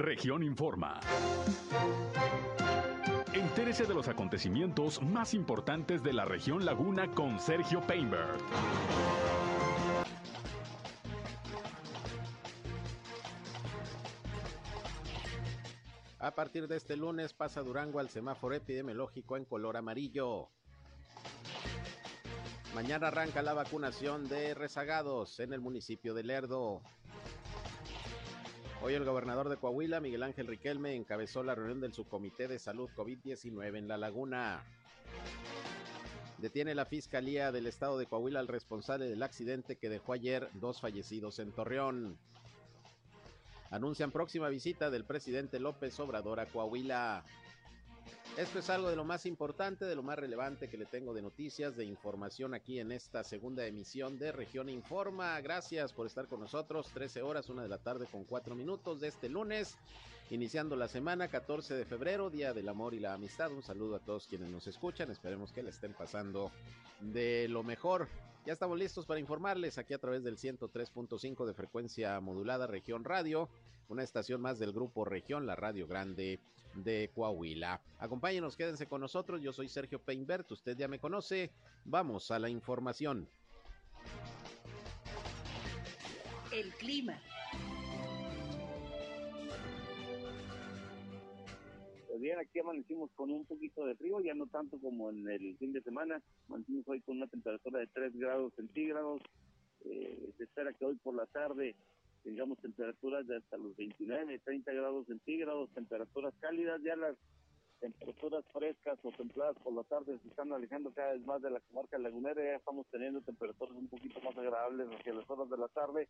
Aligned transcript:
Región 0.00 0.42
Informa. 0.42 0.98
Entérese 3.34 3.84
de 3.84 3.92
los 3.92 4.08
acontecimientos 4.08 5.02
más 5.02 5.34
importantes 5.34 6.02
de 6.02 6.14
la 6.14 6.24
región 6.24 6.64
Laguna 6.64 7.10
con 7.14 7.38
Sergio 7.38 7.82
Painberg. 7.82 8.38
A 16.18 16.30
partir 16.34 16.66
de 16.66 16.78
este 16.78 16.96
lunes 16.96 17.34
pasa 17.34 17.60
Durango 17.60 17.98
al 18.00 18.08
semáforo 18.08 18.54
epidemiológico 18.54 19.36
en 19.36 19.44
color 19.44 19.76
amarillo. 19.76 20.48
Mañana 22.74 23.08
arranca 23.08 23.42
la 23.42 23.52
vacunación 23.52 24.30
de 24.30 24.54
rezagados 24.54 25.40
en 25.40 25.52
el 25.52 25.60
municipio 25.60 26.14
de 26.14 26.22
Lerdo. 26.22 26.80
Hoy 28.82 28.94
el 28.94 29.04
gobernador 29.04 29.48
de 29.48 29.56
Coahuila, 29.56 30.00
Miguel 30.00 30.22
Ángel 30.22 30.46
Riquelme, 30.46 30.94
encabezó 30.94 31.42
la 31.42 31.54
reunión 31.54 31.80
del 31.80 31.92
subcomité 31.92 32.48
de 32.48 32.58
salud 32.58 32.88
COVID-19 32.96 33.76
en 33.76 33.88
La 33.88 33.98
Laguna. 33.98 34.64
Detiene 36.38 36.74
la 36.74 36.86
Fiscalía 36.86 37.52
del 37.52 37.66
Estado 37.66 37.98
de 37.98 38.06
Coahuila 38.06 38.40
al 38.40 38.48
responsable 38.48 39.06
del 39.06 39.22
accidente 39.22 39.76
que 39.76 39.90
dejó 39.90 40.14
ayer 40.14 40.48
dos 40.54 40.80
fallecidos 40.80 41.38
en 41.38 41.52
Torreón 41.52 42.18
anuncian 43.70 44.10
próxima 44.10 44.48
visita 44.48 44.90
del 44.90 45.04
presidente 45.04 45.60
López 45.60 45.98
Obrador 46.00 46.40
a 46.40 46.46
Coahuila. 46.46 47.24
Esto 48.36 48.60
es 48.60 48.70
algo 48.70 48.88
de 48.88 48.96
lo 48.96 49.04
más 49.04 49.26
importante, 49.26 49.84
de 49.84 49.94
lo 49.94 50.02
más 50.02 50.18
relevante 50.18 50.70
que 50.70 50.78
le 50.78 50.86
tengo 50.86 51.12
de 51.12 51.20
noticias, 51.20 51.76
de 51.76 51.84
información 51.84 52.54
aquí 52.54 52.78
en 52.78 52.92
esta 52.92 53.24
segunda 53.24 53.66
emisión 53.66 54.18
de 54.18 54.32
Región 54.32 54.68
Informa. 54.68 55.38
Gracias 55.40 55.92
por 55.92 56.06
estar 56.06 56.26
con 56.26 56.40
nosotros. 56.40 56.88
13 56.94 57.22
horas, 57.22 57.48
una 57.50 57.62
de 57.62 57.68
la 57.68 57.78
tarde 57.78 58.06
con 58.06 58.24
cuatro 58.24 58.54
minutos 58.54 59.00
de 59.00 59.08
este 59.08 59.28
lunes, 59.28 59.76
iniciando 60.30 60.76
la 60.76 60.88
semana 60.88 61.28
14 61.28 61.74
de 61.74 61.84
febrero, 61.84 62.30
Día 62.30 62.54
del 62.54 62.68
Amor 62.68 62.94
y 62.94 63.00
la 63.00 63.14
Amistad. 63.14 63.52
Un 63.52 63.62
saludo 63.62 63.96
a 63.96 64.00
todos 64.00 64.26
quienes 64.26 64.48
nos 64.48 64.66
escuchan. 64.68 65.10
Esperemos 65.10 65.52
que 65.52 65.62
le 65.62 65.70
estén 65.70 65.92
pasando 65.92 66.50
de 67.00 67.48
lo 67.48 67.62
mejor. 67.62 68.08
Ya 68.46 68.54
estamos 68.54 68.78
listos 68.78 69.04
para 69.04 69.20
informarles 69.20 69.76
aquí 69.76 69.92
a 69.92 69.98
través 69.98 70.22
del 70.24 70.38
103.5 70.38 71.44
de 71.44 71.52
frecuencia 71.52 72.18
modulada 72.20 72.66
Región 72.66 73.04
Radio, 73.04 73.50
una 73.90 74.04
estación 74.04 74.40
más 74.40 74.58
del 74.58 74.72
grupo 74.72 75.04
Región, 75.04 75.46
la 75.46 75.56
Radio 75.56 75.86
Grande 75.86 76.38
de 76.74 77.10
Coahuila. 77.12 77.80
Acompáñenos, 77.98 78.56
quédense 78.56 78.86
con 78.86 79.00
nosotros. 79.00 79.42
Yo 79.42 79.52
soy 79.52 79.68
Sergio 79.68 79.98
Peinbert, 79.98 80.50
usted 80.52 80.76
ya 80.76 80.86
me 80.86 81.00
conoce. 81.00 81.50
Vamos 81.84 82.30
a 82.30 82.38
la 82.38 82.48
información. 82.48 83.28
El 86.52 86.72
clima. 86.74 87.20
Pues 92.06 92.20
bien, 92.20 92.38
aquí 92.38 92.60
amanecimos 92.60 93.10
con 93.16 93.30
un 93.30 93.44
poquito 93.44 93.84
de 93.86 93.96
frío, 93.96 94.20
ya 94.20 94.34
no 94.34 94.46
tanto 94.46 94.78
como 94.80 95.10
en 95.10 95.28
el 95.28 95.56
fin 95.58 95.72
de 95.72 95.82
semana. 95.82 96.22
Amanecimos 96.48 96.86
hoy 96.86 97.00
con 97.00 97.16
una 97.16 97.26
temperatura 97.26 97.80
de 97.80 97.88
3 97.88 98.16
grados 98.16 98.52
centígrados. 98.54 99.20
Eh, 99.84 100.32
se 100.36 100.44
espera 100.44 100.72
que 100.74 100.84
hoy 100.84 100.94
por 100.96 101.14
la 101.14 101.26
tarde 101.26 101.74
tengamos 102.22 102.58
temperaturas 102.58 103.26
de 103.26 103.36
hasta 103.36 103.56
los 103.56 103.76
29, 103.76 104.38
30 104.38 104.72
grados 104.72 105.06
centígrados, 105.06 105.70
temperaturas 105.70 106.34
cálidas. 106.40 106.80
Ya 106.82 106.96
las 106.96 107.16
temperaturas 107.80 108.44
frescas 108.52 108.98
o 109.02 109.10
templadas 109.12 109.56
por 109.62 109.72
la 109.72 109.82
tarde 109.84 110.18
se 110.22 110.28
están 110.28 110.52
alejando 110.52 110.92
cada 110.92 111.12
vez 111.12 111.24
más 111.24 111.42
de 111.42 111.50
la 111.50 111.60
comarca 111.60 111.98
lagunera. 111.98 112.42
Ya 112.42 112.56
estamos 112.56 112.86
teniendo 112.90 113.20
temperaturas 113.22 113.74
un 113.76 113.88
poquito 113.88 114.20
más 114.20 114.36
agradables 114.36 114.88
hacia 114.88 115.14
las 115.14 115.28
horas 115.28 115.50
de 115.50 115.56
la 115.56 115.68
tarde. 115.68 116.08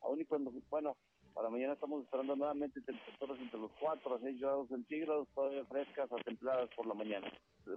Aún 0.00 0.20
y 0.20 0.24
cuando, 0.24 0.52
bueno, 0.68 0.96
para 1.32 1.48
mañana 1.48 1.74
estamos 1.74 2.04
esperando 2.04 2.36
nuevamente 2.36 2.80
temperaturas 2.80 3.38
entre 3.40 3.60
los 3.60 3.70
4 3.80 4.14
a 4.14 4.20
6 4.20 4.40
grados 4.40 4.68
centígrados, 4.68 5.28
todavía 5.34 5.64
frescas 5.64 6.10
a 6.12 6.16
templadas 6.16 6.68
por 6.76 6.86
la 6.86 6.94
mañana. 6.94 7.30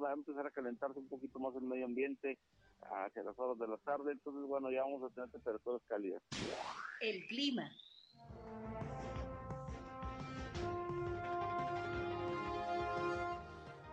va 0.03 0.09
a 0.09 0.13
empezar 0.13 0.45
a 0.45 0.51
calentarse 0.51 0.99
un 0.99 1.07
poquito 1.07 1.39
más 1.39 1.55
el 1.55 1.61
medio 1.61 1.85
ambiente 1.85 2.37
hacia 2.89 3.23
las 3.23 3.37
horas 3.37 3.57
de 3.57 3.67
la 3.67 3.77
tarde, 3.77 4.11
entonces 4.11 4.43
bueno, 4.47 4.71
ya 4.71 4.83
vamos 4.83 5.03
a 5.03 5.13
tener 5.13 5.29
temperaturas 5.29 5.81
cálidas. 5.87 6.21
El 7.01 7.25
clima. 7.27 7.69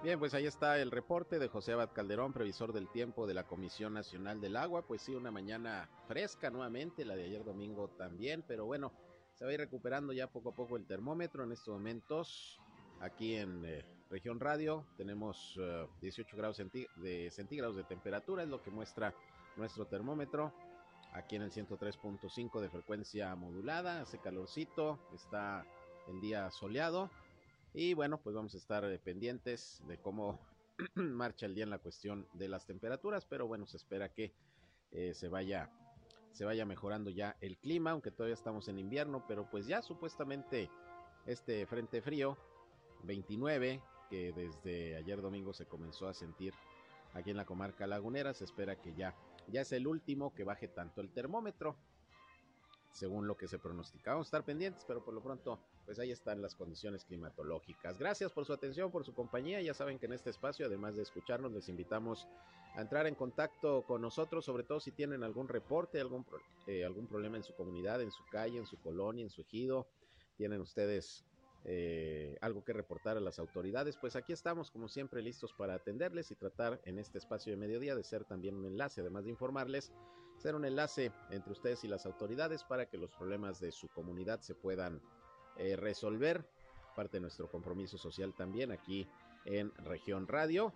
Bien, 0.03 0.19
pues 0.19 0.35
ahí 0.35 0.47
está 0.47 0.81
el 0.81 0.91
reporte 0.91 1.39
de 1.39 1.47
José 1.47 1.75
Abad 1.75 1.91
Calderón, 1.93 2.33
previsor 2.33 2.73
del 2.73 2.89
tiempo 2.89 3.29
de 3.29 3.35
la 3.35 3.45
Comisión 3.45 3.95
Nacional 3.95 4.41
del 4.41 4.57
Agua. 4.57 4.83
Pues 4.83 5.03
sí, 5.03 5.15
una 5.15 5.31
mañana 5.31 5.89
fresca 6.09 6.51
nuevamente, 6.51 7.05
la 7.05 7.15
de 7.15 7.23
ayer 7.23 7.45
domingo 7.45 7.89
también, 7.91 8.43
pero 8.49 8.67
bueno, 8.67 8.93
se 9.35 9.45
va 9.45 9.53
a 9.53 9.55
ir 9.55 9.61
recuperando 9.61 10.13
ya 10.13 10.27
poco 10.27 10.49
a 10.49 10.55
poco 10.57 10.77
el 10.77 10.87
termómetro 10.87 11.45
en 11.45 11.53
estos 11.53 11.75
momentos. 11.75 12.61
Aquí 13.01 13.37
en 13.37 13.65
eh, 13.65 13.85
región 14.13 14.39
radio 14.39 14.85
tenemos 14.99 15.59
18 16.03 16.37
eh, 16.37 16.39
grados 16.39 16.59
de 16.97 17.31
centígrados 17.31 17.77
de 17.77 17.85
temperatura, 17.85 18.43
es 18.43 18.49
lo 18.51 18.63
que 18.63 18.71
muestra 18.71 19.15
nuestro 19.57 19.87
termómetro. 19.87 20.53
Aquí 21.15 21.37
en 21.37 21.43
el 21.43 21.51
103.5 21.51 22.61
de 22.61 22.69
frecuencia 22.69 23.35
modulada, 23.35 24.03
hace 24.03 24.19
calorcito, 24.19 24.99
está 25.15 25.65
el 26.09 26.21
día 26.21 26.51
soleado. 26.51 27.11
Y 27.75 27.95
bueno, 27.95 28.19
pues 28.19 28.37
vamos 28.37 28.55
a 28.55 28.59
estar 28.59 28.85
eh, 28.85 28.99
pendientes 28.99 29.83
de 29.89 29.97
cómo 29.99 30.39
marcha 30.95 31.47
el 31.47 31.55
día 31.55 31.65
en 31.65 31.71
la 31.71 31.79
cuestión 31.79 32.29
de 32.35 32.49
las 32.49 32.67
temperaturas, 32.67 33.25
pero 33.25 33.47
bueno, 33.47 33.67
se 33.67 33.79
espera 33.79 34.11
que 34.11 34.33
se 35.15 35.29
vaya 35.29 35.71
se 36.33 36.45
vaya 36.45 36.67
mejorando 36.67 37.09
ya 37.09 37.35
el 37.41 37.57
clima, 37.57 37.93
aunque 37.93 38.11
todavía 38.11 38.35
estamos 38.35 38.69
en 38.69 38.79
invierno, 38.79 39.25
pero 39.27 39.49
pues 39.51 39.67
ya 39.67 39.81
supuestamente 39.81 40.69
este 41.25 41.65
frente 41.67 42.03
frío 42.03 42.37
29 43.05 43.81
que 44.13 44.31
desde 44.35 44.95
ayer 44.97 45.23
domingo 45.23 45.55
se 45.55 45.65
comenzó 45.65 46.07
a 46.07 46.13
sentir 46.13 46.53
aquí 47.15 47.31
en 47.31 47.39
la 47.39 47.47
comarca 47.47 47.87
lagunera, 47.87 48.35
se 48.35 48.45
espera 48.45 48.77
que 48.77 48.93
ya 48.93 49.15
ya 49.49 49.63
es 49.63 49.73
el 49.73 49.87
último 49.87 50.35
que 50.35 50.45
baje 50.45 50.69
tanto 50.69 51.01
el 51.01 51.11
termómetro 51.11 51.77
según 52.93 53.27
lo 53.27 53.39
que 53.39 53.49
se 53.49 53.59
pronosticaba. 53.59 54.17
Vamos 54.17 54.27
a 54.27 54.29
estar 54.29 54.45
pendientes, 54.45 54.85
pero 54.87 55.03
por 55.03 55.15
lo 55.15 55.23
pronto, 55.23 55.59
pues 55.87 55.99
ahí 55.99 56.11
están 56.11 56.43
las 56.43 56.55
condiciones 56.55 57.07
climatológicas. 57.07 57.99
Gracias 57.99 58.31
por 58.33 58.45
su 58.45 58.53
atención, 58.53 58.91
por 58.91 59.07
su 59.07 59.15
compañía. 59.15 59.63
Ya 59.63 59.73
saben 59.73 59.99
que 59.99 60.05
en 60.05 60.13
este 60.13 60.29
espacio, 60.29 60.67
además 60.67 60.95
de 60.95 61.03
escucharnos, 61.03 61.53
les 61.53 61.71
invitamos 61.71 62.29
a 62.75 62.83
entrar 62.83 63.07
en 63.07 63.15
contacto 63.15 63.83
con 63.87 64.03
nosotros, 64.03 64.45
sobre 64.45 64.65
todo 64.65 64.79
si 64.79 64.93
tienen 64.93 65.25
algún 65.25 65.49
reporte, 65.49 66.01
algún, 66.01 66.27
eh, 66.67 66.85
algún 66.85 67.07
problema 67.07 67.39
en 67.39 67.45
su 67.45 67.55
comunidad, 67.55 68.03
en 68.03 68.11
su 68.11 68.25
calle, 68.31 68.59
en 68.59 68.67
su 68.67 68.79
colonia, 68.79 69.23
en 69.23 69.31
su 69.31 69.41
ejido, 69.41 69.87
tienen 70.37 70.61
ustedes 70.61 71.25
eh, 71.65 72.37
algo 72.41 72.65
que 72.65 72.73
reportar 72.73 73.17
a 73.17 73.21
las 73.21 73.39
autoridades, 73.39 73.97
pues 73.97 74.17
aquí 74.17 74.33
estamos 74.33 74.71
como 74.71 74.89
siempre 74.89 75.23
listos 75.23 75.53
para 75.53 75.75
atenderles 75.75 76.31
y 76.31 76.35
tratar 76.35 76.81
en 76.85 76.99
este 76.99 77.19
espacio 77.19 77.53
de 77.53 77.57
mediodía 77.57 77.95
de 77.95 78.03
ser 78.03 78.25
también 78.25 78.57
un 78.57 78.67
enlace, 78.67 79.01
además 79.01 79.25
de 79.25 79.31
informarles, 79.31 79.93
ser 80.39 80.57
un 80.57 80.65
enlace 80.65 81.13
entre 81.31 81.53
ustedes 81.53 81.85
y 81.85 81.89
las 81.89 82.05
autoridades 82.05 82.65
para 82.65 82.87
que 82.87 82.99
los 82.99 83.13
problemas 83.13 83.61
de 83.61 83.71
su 83.71 83.89
comunidad 83.89 84.41
se 84.41 84.57
puedan 84.57 85.01
eh, 85.57 85.77
resolver, 85.77 86.45
parte 86.97 87.19
de 87.19 87.21
nuestro 87.21 87.49
compromiso 87.49 87.97
social 87.97 88.35
también 88.35 88.73
aquí 88.73 89.07
en 89.45 89.73
Región 89.77 90.27
Radio. 90.27 90.73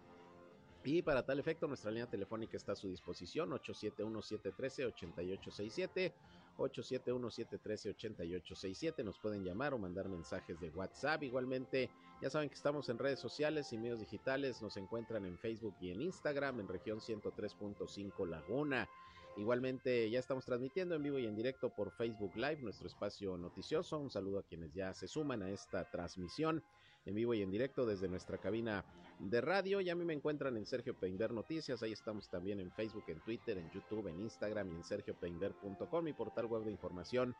Y 0.85 1.03
para 1.03 1.27
tal 1.27 1.41
efecto, 1.41 1.67
nuestra 1.67 1.91
línea 1.91 2.09
telefónica 2.09 2.57
está 2.57 2.73
a 2.73 2.77
su 2.77 2.89
disposición, 2.89 3.51
871-713-8867, 3.51 6.13
871-713-8867. 6.59 9.05
Nos 9.05 9.19
pueden 9.19 9.45
llamar 9.45 9.75
o 9.75 9.79
mandar 9.79 10.09
mensajes 10.09 10.59
de 10.61 10.71
WhatsApp. 10.71 11.23
Igualmente, 11.23 11.91
ya 12.23 12.31
saben 12.31 12.49
que 12.49 12.55
estamos 12.55 12.89
en 12.89 12.99
redes 12.99 13.19
sociales 13.19 13.73
y 13.73 13.79
medios 13.79 14.01
digitales. 14.01 14.63
Nos 14.63 14.77
encuentran 14.77 15.27
en 15.27 15.39
Facebook 15.39 15.75
y 15.81 15.91
en 15.91 16.03
Instagram, 16.03 16.61
en 16.61 16.69
región 16.69 17.01
103.5 17.01 18.27
Laguna. 18.27 18.89
Igualmente, 19.37 20.09
ya 20.09 20.19
estamos 20.19 20.47
transmitiendo 20.47 20.95
en 20.95 21.03
vivo 21.03 21.19
y 21.19 21.27
en 21.27 21.37
directo 21.37 21.69
por 21.69 21.91
Facebook 21.91 22.35
Live, 22.37 22.63
nuestro 22.63 22.87
espacio 22.87 23.37
noticioso. 23.37 23.99
Un 23.99 24.11
saludo 24.11 24.39
a 24.39 24.43
quienes 24.43 24.73
ya 24.73 24.95
se 24.95 25.09
suman 25.09 25.43
a 25.43 25.51
esta 25.51 25.91
transmisión 25.91 26.65
en 27.07 27.15
vivo 27.15 27.35
y 27.35 27.43
en 27.43 27.51
directo 27.51 27.87
desde 27.87 28.09
nuestra 28.09 28.39
cabina 28.39 28.85
de 29.19 29.41
radio. 29.41 29.81
Ya 29.81 29.93
a 29.93 29.97
mí 29.97 30.05
me 30.05 30.13
encuentran 30.13 30.57
en 30.57 30.67
Sergio 30.67 30.95
Peinber 30.95 31.33
Noticias. 31.33 31.83
Ahí 31.83 31.93
estamos 31.93 32.29
también 32.29 32.61
en 32.61 32.71
Facebook, 32.73 33.05
en 33.09 33.21
Twitter, 33.21 33.57
en 33.59 33.71
YouTube, 33.71 34.09
en 34.09 34.21
Instagram 34.21 34.71
y 34.73 34.77
en 34.77 34.85
sergiopeinber.com, 34.85 36.05
mi 36.05 36.13
portal 36.13 36.47
web 36.47 36.65
de 36.65 36.73
información 36.73 37.35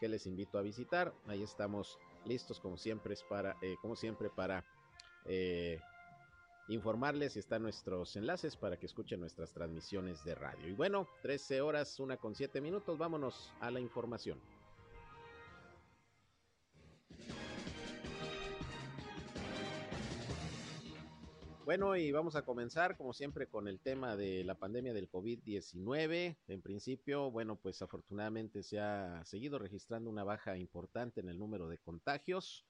que 0.00 0.08
les 0.08 0.26
invito 0.26 0.58
a 0.58 0.62
visitar. 0.62 1.12
Ahí 1.26 1.42
estamos 1.42 1.98
listos 2.24 2.58
como 2.58 2.76
siempre 2.76 3.14
para, 3.28 3.56
eh, 3.62 3.76
siempre 3.94 4.30
para 4.30 4.64
eh, 5.26 5.78
informarles 6.68 7.36
y 7.36 7.40
están 7.40 7.62
nuestros 7.62 8.16
enlaces 8.16 8.56
para 8.56 8.78
que 8.78 8.86
escuchen 8.86 9.20
nuestras 9.20 9.52
transmisiones 9.52 10.24
de 10.24 10.34
radio. 10.34 10.68
Y 10.68 10.72
bueno, 10.72 11.06
13 11.22 11.60
horas, 11.60 12.00
una 12.00 12.16
con 12.16 12.34
7 12.34 12.60
minutos, 12.60 12.96
vámonos 12.96 13.52
a 13.60 13.70
la 13.70 13.80
información. 13.80 14.40
Bueno, 21.70 21.94
y 21.94 22.10
vamos 22.10 22.34
a 22.34 22.44
comenzar 22.44 22.96
como 22.96 23.12
siempre 23.12 23.46
con 23.46 23.68
el 23.68 23.78
tema 23.78 24.16
de 24.16 24.42
la 24.42 24.56
pandemia 24.56 24.92
del 24.92 25.08
COVID-19. 25.08 26.36
En 26.48 26.62
principio, 26.62 27.30
bueno, 27.30 27.60
pues 27.60 27.80
afortunadamente 27.80 28.64
se 28.64 28.80
ha 28.80 29.24
seguido 29.24 29.56
registrando 29.56 30.10
una 30.10 30.24
baja 30.24 30.58
importante 30.58 31.20
en 31.20 31.28
el 31.28 31.38
número 31.38 31.68
de 31.68 31.78
contagios. 31.78 32.66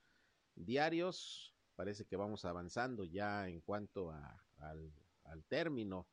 diarios. 0.54 1.54
Parece 1.76 2.04
que 2.04 2.16
vamos 2.16 2.44
avanzando 2.44 3.04
ya 3.04 3.48
en 3.48 3.62
cuanto 3.62 4.12
al, 4.58 4.92
término 5.48 6.06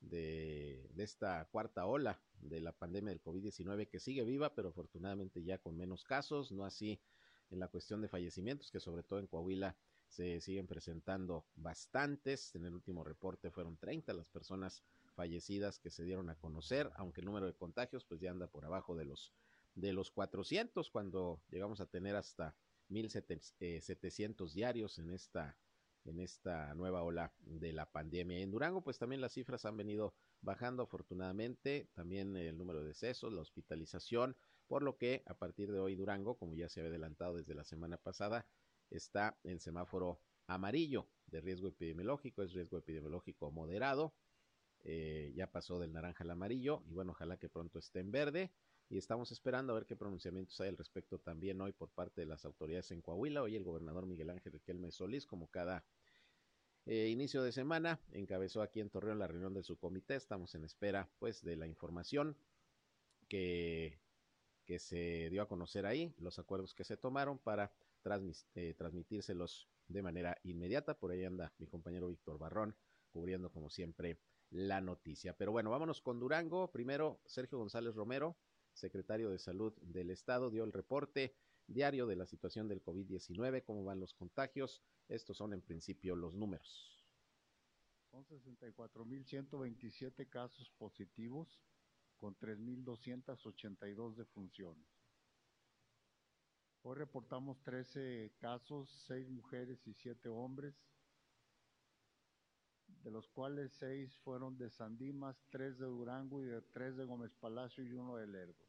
de, 0.00 0.86
de, 0.92 1.02
esta 1.02 1.48
cuarta 1.50 1.86
ola 1.86 2.20
de 2.42 2.60
la 2.60 2.72
pandemia 2.72 3.08
del 3.08 3.22
COVID-19 3.22 3.88
que 3.88 4.00
sigue 4.00 4.22
viva, 4.22 4.54
pero 4.54 4.68
afortunadamente 4.68 5.42
ya 5.42 5.56
con 5.56 5.78
menos 5.78 6.04
casos, 6.04 6.52
no 6.52 6.66
así 6.66 7.00
en 7.48 7.58
la 7.58 7.68
cuestión 7.68 8.02
de 8.02 8.08
fallecimientos, 8.08 8.70
que 8.70 8.80
sobre 8.80 9.02
todo 9.02 9.18
en 9.18 9.28
Coahuila 9.28 9.74
se 10.08 10.40
siguen 10.40 10.66
presentando 10.66 11.44
bastantes. 11.56 12.54
En 12.54 12.64
el 12.64 12.74
último 12.74 13.04
reporte 13.04 13.50
fueron 13.50 13.76
30 13.76 14.12
las 14.12 14.28
personas 14.28 14.82
fallecidas 15.14 15.78
que 15.78 15.90
se 15.90 16.04
dieron 16.04 16.28
a 16.30 16.36
conocer, 16.36 16.90
aunque 16.96 17.20
el 17.20 17.26
número 17.26 17.46
de 17.46 17.54
contagios 17.54 18.04
pues 18.04 18.20
ya 18.20 18.30
anda 18.30 18.46
por 18.46 18.64
abajo 18.64 18.96
de 18.96 19.04
los 19.04 19.32
de 19.74 19.92
los 19.92 20.10
400 20.12 20.88
cuando 20.90 21.40
llegamos 21.50 21.80
a 21.80 21.86
tener 21.86 22.14
hasta 22.14 22.54
1700 22.88 23.60
eh, 23.60 24.54
diarios 24.54 24.98
en 24.98 25.10
esta 25.10 25.56
en 26.04 26.20
esta 26.20 26.74
nueva 26.74 27.02
ola 27.02 27.32
de 27.40 27.72
la 27.72 27.90
pandemia. 27.90 28.38
En 28.38 28.50
Durango, 28.50 28.82
pues 28.82 28.98
también 28.98 29.20
las 29.20 29.32
cifras 29.32 29.64
han 29.64 29.76
venido 29.76 30.14
bajando 30.42 30.82
afortunadamente, 30.82 31.88
también 31.94 32.36
el 32.36 32.58
número 32.58 32.82
de 32.82 32.88
decesos, 32.88 33.32
la 33.32 33.40
hospitalización, 33.40 34.36
por 34.66 34.82
lo 34.82 34.98
que 34.98 35.22
a 35.26 35.34
partir 35.34 35.72
de 35.72 35.80
hoy 35.80 35.94
Durango, 35.94 36.36
como 36.36 36.54
ya 36.54 36.68
se 36.68 36.80
había 36.80 36.90
adelantado 36.90 37.36
desde 37.36 37.54
la 37.54 37.64
semana 37.64 37.96
pasada, 37.96 38.46
está 38.90 39.38
en 39.44 39.60
semáforo 39.60 40.20
amarillo 40.46 41.08
de 41.26 41.40
riesgo 41.40 41.68
epidemiológico, 41.68 42.42
es 42.42 42.52
riesgo 42.52 42.78
epidemiológico 42.78 43.50
moderado, 43.50 44.14
eh, 44.82 45.32
ya 45.34 45.50
pasó 45.50 45.78
del 45.78 45.92
naranja 45.92 46.24
al 46.24 46.30
amarillo 46.30 46.82
y 46.86 46.92
bueno, 46.92 47.12
ojalá 47.12 47.38
que 47.38 47.48
pronto 47.48 47.78
esté 47.78 48.00
en 48.00 48.10
verde 48.10 48.52
y 48.90 48.98
estamos 48.98 49.32
esperando 49.32 49.72
a 49.72 49.76
ver 49.76 49.86
qué 49.86 49.96
pronunciamientos 49.96 50.60
hay 50.60 50.68
al 50.68 50.76
respecto 50.76 51.18
también 51.18 51.60
hoy 51.60 51.72
por 51.72 51.90
parte 51.90 52.20
de 52.20 52.26
las 52.26 52.44
autoridades 52.44 52.90
en 52.90 53.00
Coahuila. 53.00 53.42
Hoy 53.42 53.56
el 53.56 53.64
gobernador 53.64 54.06
Miguel 54.06 54.30
Ángel 54.30 54.52
Riquelme 54.52 54.90
Solís, 54.90 55.26
como 55.26 55.48
cada 55.48 55.84
eh, 56.84 57.08
inicio 57.08 57.42
de 57.42 57.52
semana, 57.52 57.98
encabezó 58.12 58.60
aquí 58.60 58.80
en 58.80 58.90
Torreón 58.90 59.18
la 59.18 59.26
reunión 59.26 59.54
de 59.54 59.62
su 59.62 59.78
comité. 59.78 60.16
Estamos 60.16 60.54
en 60.54 60.64
espera 60.64 61.08
pues 61.18 61.42
de 61.42 61.56
la 61.56 61.66
información 61.66 62.36
que, 63.28 63.98
que 64.66 64.78
se 64.78 65.30
dio 65.30 65.42
a 65.42 65.48
conocer 65.48 65.86
ahí, 65.86 66.14
los 66.18 66.38
acuerdos 66.38 66.74
que 66.74 66.84
se 66.84 66.98
tomaron 66.98 67.38
para 67.38 67.72
eh, 68.54 68.74
transmitírselos 68.76 69.68
de 69.88 70.02
manera 70.02 70.38
inmediata. 70.44 70.98
Por 70.98 71.10
ahí 71.10 71.24
anda 71.24 71.52
mi 71.58 71.66
compañero 71.66 72.08
Víctor 72.08 72.38
Barrón 72.38 72.76
cubriendo 73.10 73.50
como 73.50 73.70
siempre 73.70 74.20
la 74.50 74.80
noticia. 74.80 75.36
Pero 75.36 75.52
bueno, 75.52 75.70
vámonos 75.70 76.00
con 76.00 76.18
Durango. 76.18 76.70
Primero, 76.70 77.20
Sergio 77.26 77.58
González 77.58 77.94
Romero, 77.94 78.36
secretario 78.72 79.30
de 79.30 79.38
Salud 79.38 79.74
del 79.80 80.10
Estado, 80.10 80.50
dio 80.50 80.64
el 80.64 80.72
reporte 80.72 81.36
diario 81.66 82.06
de 82.06 82.16
la 82.16 82.26
situación 82.26 82.68
del 82.68 82.82
COVID-19, 82.82 83.64
cómo 83.64 83.84
van 83.84 84.00
los 84.00 84.14
contagios. 84.14 84.82
Estos 85.08 85.36
son 85.36 85.52
en 85.52 85.62
principio 85.62 86.16
los 86.16 86.34
números. 86.34 87.06
Son 88.10 88.24
64.127 88.26 90.28
casos 90.28 90.70
positivos 90.78 91.60
con 92.16 92.36
3.282 92.38 94.14
defunciones. 94.14 94.93
Hoy 96.86 96.96
reportamos 96.96 97.62
13 97.62 98.34
casos, 98.36 98.90
6 99.06 99.30
mujeres 99.30 99.86
y 99.86 99.94
7 99.94 100.28
hombres, 100.28 100.74
de 103.02 103.10
los 103.10 103.26
cuales 103.28 103.72
6 103.78 104.18
fueron 104.18 104.58
de 104.58 104.68
Sandimas, 104.68 105.42
3 105.48 105.78
de 105.78 105.86
Durango 105.86 106.42
y 106.42 106.46
de 106.46 106.60
3 106.60 106.98
de 106.98 107.06
Gómez 107.06 107.32
Palacio 107.36 107.82
y 107.82 107.94
uno 107.94 108.16
de 108.16 108.26
Lerdo. 108.26 108.68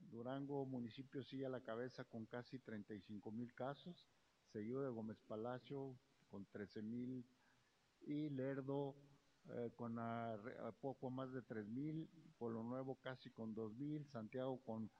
Durango 0.00 0.66
municipio 0.66 1.22
sigue 1.22 1.46
a 1.46 1.48
la 1.48 1.62
cabeza 1.62 2.04
con 2.04 2.26
casi 2.26 2.58
35 2.58 3.32
mil 3.32 3.54
casos, 3.54 4.06
seguido 4.52 4.82
de 4.82 4.90
Gómez 4.90 5.22
Palacio 5.22 5.98
con 6.30 6.44
13 6.44 6.82
mil 6.82 7.26
y 8.02 8.28
Lerdo 8.28 8.94
eh, 9.48 9.70
con 9.74 9.98
poco 10.82 11.08
más 11.08 11.32
de 11.32 11.40
3 11.40 11.66
mil, 11.68 12.06
Polo 12.36 12.62
Nuevo 12.62 12.96
casi 12.96 13.30
con 13.30 13.54
2 13.54 13.76
mil, 13.76 14.06
Santiago 14.08 14.62
con 14.62 14.90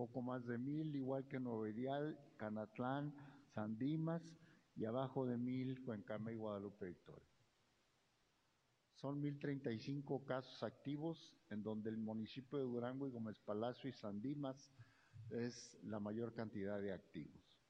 poco 0.00 0.22
más 0.22 0.46
de 0.46 0.56
mil, 0.56 0.96
igual 0.96 1.28
que 1.28 1.38
Novedial, 1.38 2.18
Canatlán, 2.38 3.14
Sandimas 3.52 4.22
y 4.74 4.86
abajo 4.86 5.26
de 5.26 5.36
mil 5.36 5.84
Cuencama 5.84 6.32
y 6.32 6.36
Guadalupe 6.36 6.86
Victoria. 6.86 7.28
Son 8.94 9.20
1.035 9.22 10.24
casos 10.24 10.62
activos, 10.62 11.36
en 11.50 11.62
donde 11.62 11.90
el 11.90 11.98
municipio 11.98 12.58
de 12.58 12.64
Durango 12.64 13.08
y 13.08 13.10
Gómez 13.10 13.38
Palacio 13.40 13.90
y 13.90 13.92
Sandimas 13.92 14.72
es 15.28 15.76
la 15.82 16.00
mayor 16.00 16.32
cantidad 16.32 16.80
de 16.80 16.94
activos. 16.94 17.60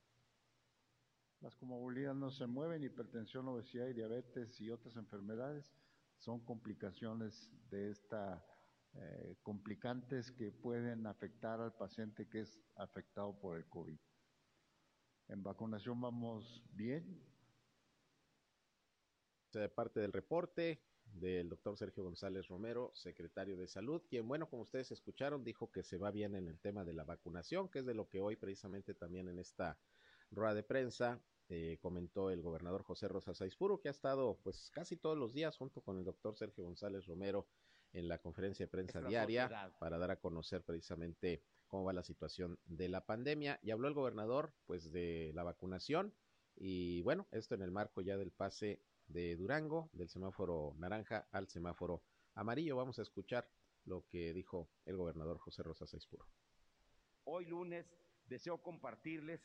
Las 1.40 1.56
comorbilidades 1.56 2.16
no 2.16 2.30
se 2.30 2.46
mueven, 2.46 2.84
hipertensión, 2.84 3.48
obesidad 3.48 3.88
y 3.88 3.94
diabetes 3.94 4.60
y 4.60 4.70
otras 4.70 4.94
enfermedades 4.94 5.68
son 6.18 6.38
complicaciones 6.44 7.50
de 7.70 7.90
esta 7.90 8.40
eh, 8.94 9.36
complicantes 9.42 10.32
que 10.32 10.50
pueden 10.50 11.06
afectar 11.06 11.60
al 11.60 11.72
paciente 11.72 12.28
que 12.28 12.40
es 12.40 12.58
afectado 12.76 13.38
por 13.38 13.56
el 13.56 13.66
COVID. 13.68 13.98
En 15.28 15.42
vacunación 15.42 16.00
vamos 16.00 16.62
bien. 16.72 17.22
De 19.52 19.68
parte 19.68 20.00
del 20.00 20.12
reporte 20.12 20.82
del 21.04 21.48
doctor 21.48 21.76
Sergio 21.76 22.04
González 22.04 22.48
Romero, 22.48 22.92
secretario 22.94 23.56
de 23.56 23.66
Salud, 23.66 24.02
quien, 24.08 24.26
bueno, 24.28 24.48
como 24.48 24.62
ustedes 24.62 24.90
escucharon, 24.92 25.44
dijo 25.44 25.70
que 25.70 25.82
se 25.82 25.98
va 25.98 26.10
bien 26.10 26.34
en 26.34 26.48
el 26.48 26.60
tema 26.60 26.84
de 26.84 26.92
la 26.92 27.04
vacunación, 27.04 27.68
que 27.68 27.80
es 27.80 27.86
de 27.86 27.94
lo 27.94 28.08
que 28.08 28.20
hoy 28.20 28.36
precisamente 28.36 28.94
también 28.94 29.28
en 29.28 29.38
esta 29.38 29.78
rueda 30.30 30.54
de 30.54 30.62
prensa 30.62 31.20
eh, 31.48 31.78
comentó 31.80 32.30
el 32.30 32.42
gobernador 32.42 32.84
José 32.84 33.08
Rosa 33.08 33.34
Saizpuro, 33.34 33.80
que 33.80 33.88
ha 33.88 33.90
estado 33.90 34.38
pues 34.42 34.70
casi 34.70 34.96
todos 34.96 35.18
los 35.18 35.32
días 35.32 35.56
junto 35.56 35.80
con 35.80 35.98
el 35.98 36.04
doctor 36.04 36.36
Sergio 36.36 36.64
González 36.64 37.06
Romero 37.06 37.48
en 37.92 38.08
la 38.08 38.18
conferencia 38.18 38.66
de 38.66 38.70
prensa 38.70 39.00
diaria 39.00 39.72
para 39.78 39.98
dar 39.98 40.10
a 40.10 40.20
conocer 40.20 40.62
precisamente 40.62 41.42
cómo 41.66 41.84
va 41.84 41.92
la 41.92 42.02
situación 42.02 42.58
de 42.66 42.88
la 42.88 43.04
pandemia. 43.04 43.58
Y 43.62 43.70
habló 43.70 43.88
el 43.88 43.94
gobernador 43.94 44.52
pues 44.66 44.92
de 44.92 45.32
la 45.34 45.42
vacunación 45.42 46.14
y 46.56 47.02
bueno, 47.02 47.26
esto 47.30 47.54
en 47.54 47.62
el 47.62 47.70
marco 47.70 48.00
ya 48.00 48.16
del 48.16 48.32
pase 48.32 48.82
de 49.06 49.36
Durango, 49.36 49.90
del 49.92 50.08
semáforo 50.08 50.74
naranja 50.78 51.26
al 51.32 51.48
semáforo 51.48 52.02
amarillo. 52.34 52.76
Vamos 52.76 52.98
a 52.98 53.02
escuchar 53.02 53.48
lo 53.84 54.06
que 54.08 54.32
dijo 54.32 54.70
el 54.84 54.96
gobernador 54.96 55.38
José 55.38 55.62
Rosa 55.62 55.86
Saispuro. 55.86 56.26
Hoy 57.24 57.46
lunes 57.46 57.86
deseo 58.26 58.58
compartirles 58.62 59.40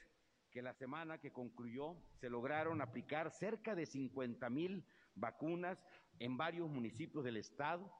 que 0.51 0.61
la 0.61 0.73
semana 0.73 1.19
que 1.19 1.33
concluyó 1.33 1.97
se 2.19 2.29
lograron 2.29 2.81
aplicar 2.81 3.31
cerca 3.31 3.75
de 3.75 3.85
50 3.85 4.49
mil 4.49 4.85
vacunas 5.15 5.83
en 6.19 6.37
varios 6.37 6.69
municipios 6.69 7.23
del 7.23 7.37
estado 7.37 7.91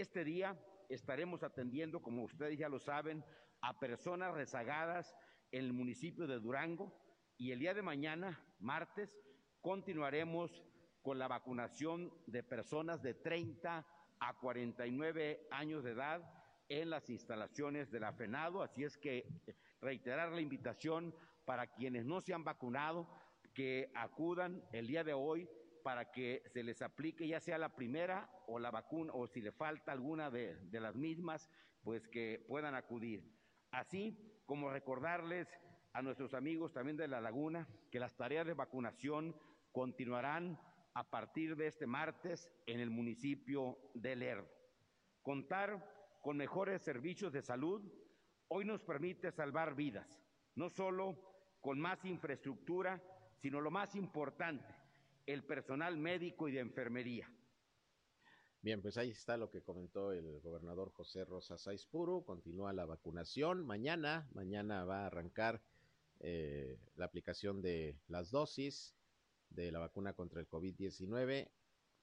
este 0.00 0.24
día 0.24 0.58
estaremos 0.90 1.42
atendiendo, 1.42 2.02
como 2.02 2.22
ustedes 2.22 2.58
ya 2.58 2.68
lo 2.68 2.78
saben, 2.78 3.24
a 3.62 3.78
personas 3.78 4.34
rezagadas 4.34 5.16
en 5.50 5.64
el 5.64 5.72
municipio 5.72 6.26
de 6.26 6.38
Durango 6.38 6.92
y 7.38 7.52
el 7.52 7.58
día 7.58 7.72
de 7.72 7.80
mañana, 7.80 8.38
martes, 8.58 9.18
continuaremos 9.62 10.62
con 11.00 11.18
la 11.18 11.28
vacunación 11.28 12.12
de 12.26 12.42
personas 12.42 13.02
de 13.02 13.14
30 13.14 13.86
a 14.20 14.38
49 14.38 15.48
años 15.50 15.82
de 15.82 15.92
edad 15.92 16.22
en 16.68 16.90
las 16.90 17.08
instalaciones 17.08 17.90
de 17.90 18.00
la. 18.00 18.14
Así 18.62 18.84
es 18.84 18.98
que 18.98 19.26
reiterar 19.80 20.30
la 20.30 20.42
invitación 20.42 21.14
para 21.46 21.68
quienes 21.68 22.04
no 22.04 22.20
se 22.20 22.34
han 22.34 22.44
vacunado 22.44 23.08
que 23.54 23.90
acudan 23.94 24.62
el 24.72 24.86
día 24.86 25.04
de 25.04 25.14
hoy 25.14 25.48
para 25.86 26.10
que 26.10 26.42
se 26.48 26.64
les 26.64 26.82
aplique 26.82 27.28
ya 27.28 27.38
sea 27.38 27.58
la 27.58 27.76
primera 27.76 28.28
o 28.48 28.58
la 28.58 28.72
vacuna, 28.72 29.12
o 29.14 29.28
si 29.28 29.40
le 29.40 29.52
falta 29.52 29.92
alguna 29.92 30.32
de, 30.32 30.58
las 30.72 30.96
mismas, 30.96 31.48
pues 31.84 32.08
que 32.08 32.44
puedan 32.48 32.74
acudir. 32.74 33.22
Así 33.70 34.42
como 34.46 34.68
recordarles 34.68 35.46
a 35.92 36.02
nuestros 36.02 36.34
amigos 36.34 36.72
también 36.72 36.96
de 36.96 37.06
la 37.06 37.20
laguna 37.20 37.68
que 37.92 38.00
las 38.00 38.16
tareas 38.16 38.48
de 38.48 38.54
vacunación 38.54 39.36
continuarán 39.70 40.58
a 40.92 41.08
partir 41.08 41.54
de 41.54 41.68
este 41.68 41.86
martes 41.86 42.50
en 42.66 42.80
el 42.80 42.90
municipio 42.90 43.78
de 43.94 44.16
Lerdo. 44.16 44.50
Contar 45.22 46.18
con 46.20 46.36
mejores 46.36 46.82
servicios 46.82 47.32
de 47.32 47.42
salud 47.42 47.80
hoy 48.48 48.64
nos 48.64 48.82
permite 48.82 49.30
salvar 49.30 49.76
vidas, 49.76 50.20
no 50.56 50.68
solo 50.68 51.16
con 51.60 51.78
más 51.78 52.04
infraestructura, 52.04 53.00
sino 53.36 53.60
lo 53.60 53.70
más 53.70 53.94
importante, 53.94 54.85
el 55.26 55.44
personal 55.44 55.96
médico 55.96 56.48
y 56.48 56.52
de 56.52 56.60
enfermería. 56.60 57.30
Bien, 58.62 58.80
pues 58.80 58.96
ahí 58.96 59.10
está 59.10 59.36
lo 59.36 59.50
que 59.50 59.62
comentó 59.62 60.12
el 60.12 60.40
gobernador 60.40 60.90
José 60.90 61.24
Rosa 61.24 61.58
Saizpuro. 61.58 62.24
Continúa 62.24 62.72
la 62.72 62.86
vacunación. 62.86 63.64
Mañana, 63.64 64.28
mañana 64.32 64.84
va 64.84 65.02
a 65.02 65.06
arrancar 65.06 65.62
eh, 66.20 66.78
la 66.96 67.04
aplicación 67.04 67.62
de 67.62 67.96
las 68.08 68.30
dosis 68.30 68.96
de 69.50 69.70
la 69.70 69.78
vacuna 69.78 70.14
contra 70.14 70.40
el 70.40 70.48
COVID-19 70.48 71.48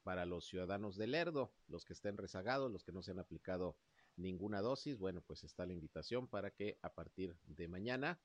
para 0.04 0.26
los 0.26 0.46
ciudadanos 0.46 0.96
de 0.96 1.08
Lerdo, 1.08 1.54
los 1.68 1.86
que 1.86 1.94
estén 1.94 2.18
rezagados, 2.18 2.72
los 2.72 2.84
que 2.84 2.92
no 2.92 3.02
se 3.02 3.12
han 3.12 3.20
aplicado 3.20 3.78
ninguna 4.16 4.62
dosis. 4.62 4.98
Bueno, 4.98 5.22
pues 5.22 5.44
está 5.44 5.66
la 5.66 5.74
invitación 5.74 6.28
para 6.28 6.52
que 6.52 6.78
a 6.82 6.94
partir 6.94 7.36
de 7.46 7.68
mañana 7.68 8.20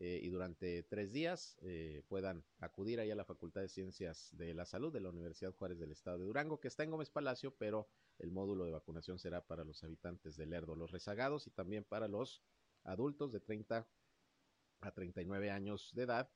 eh, 0.00 0.20
y 0.22 0.28
durante 0.28 0.84
tres 0.84 1.12
días 1.12 1.58
eh, 1.62 2.04
puedan 2.06 2.44
acudir 2.60 3.00
ahí 3.00 3.10
a 3.10 3.16
la 3.16 3.24
Facultad 3.24 3.62
de 3.62 3.68
Ciencias 3.68 4.28
de 4.36 4.54
la 4.54 4.64
Salud 4.64 4.92
de 4.92 5.00
la 5.00 5.08
Universidad 5.08 5.52
Juárez 5.52 5.80
del 5.80 5.90
Estado 5.90 6.18
de 6.18 6.24
Durango, 6.24 6.60
que 6.60 6.68
está 6.68 6.84
en 6.84 6.92
Gómez 6.92 7.10
Palacio, 7.10 7.52
pero 7.56 7.88
el 8.20 8.30
módulo 8.30 8.64
de 8.64 8.70
vacunación 8.70 9.18
será 9.18 9.44
para 9.44 9.64
los 9.64 9.82
habitantes 9.82 10.36
de 10.36 10.46
Lerdo, 10.46 10.76
los 10.76 10.92
rezagados 10.92 11.48
y 11.48 11.50
también 11.50 11.82
para 11.82 12.06
los 12.06 12.44
adultos 12.84 13.32
de 13.32 13.40
30 13.40 13.88
a 14.80 14.92
39 14.92 15.50
años 15.50 15.90
de 15.94 16.02
edad 16.04 16.30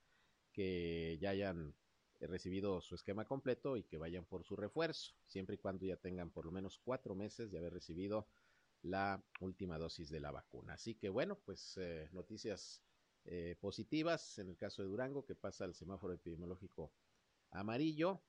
que 0.50 1.18
ya 1.20 1.30
hayan 1.30 1.74
recibido 2.18 2.80
su 2.80 2.96
esquema 2.96 3.24
completo 3.26 3.76
y 3.76 3.84
que 3.84 3.98
vayan 3.98 4.24
por 4.24 4.44
su 4.44 4.56
refuerzo, 4.56 5.14
siempre 5.26 5.54
y 5.54 5.58
cuando 5.58 5.86
ya 5.86 5.96
tengan 5.96 6.30
por 6.30 6.46
lo 6.46 6.52
menos 6.52 6.78
cuatro 6.78 7.14
meses 7.14 7.52
de 7.52 7.58
haber 7.58 7.72
recibido 7.72 8.28
la 8.82 9.22
última 9.40 9.78
dosis 9.78 10.10
de 10.10 10.20
la 10.20 10.32
vacuna. 10.32 10.74
Así 10.74 10.96
que 10.96 11.08
bueno, 11.08 11.38
pues 11.44 11.76
eh, 11.76 12.08
noticias 12.12 12.82
eh, 13.24 13.56
positivas 13.60 14.38
en 14.38 14.48
el 14.48 14.56
caso 14.56 14.82
de 14.82 14.88
Durango, 14.88 15.24
que 15.24 15.34
pasa 15.34 15.64
al 15.64 15.74
semáforo 15.74 16.12
epidemiológico 16.12 16.92
amarillo, 17.50 18.22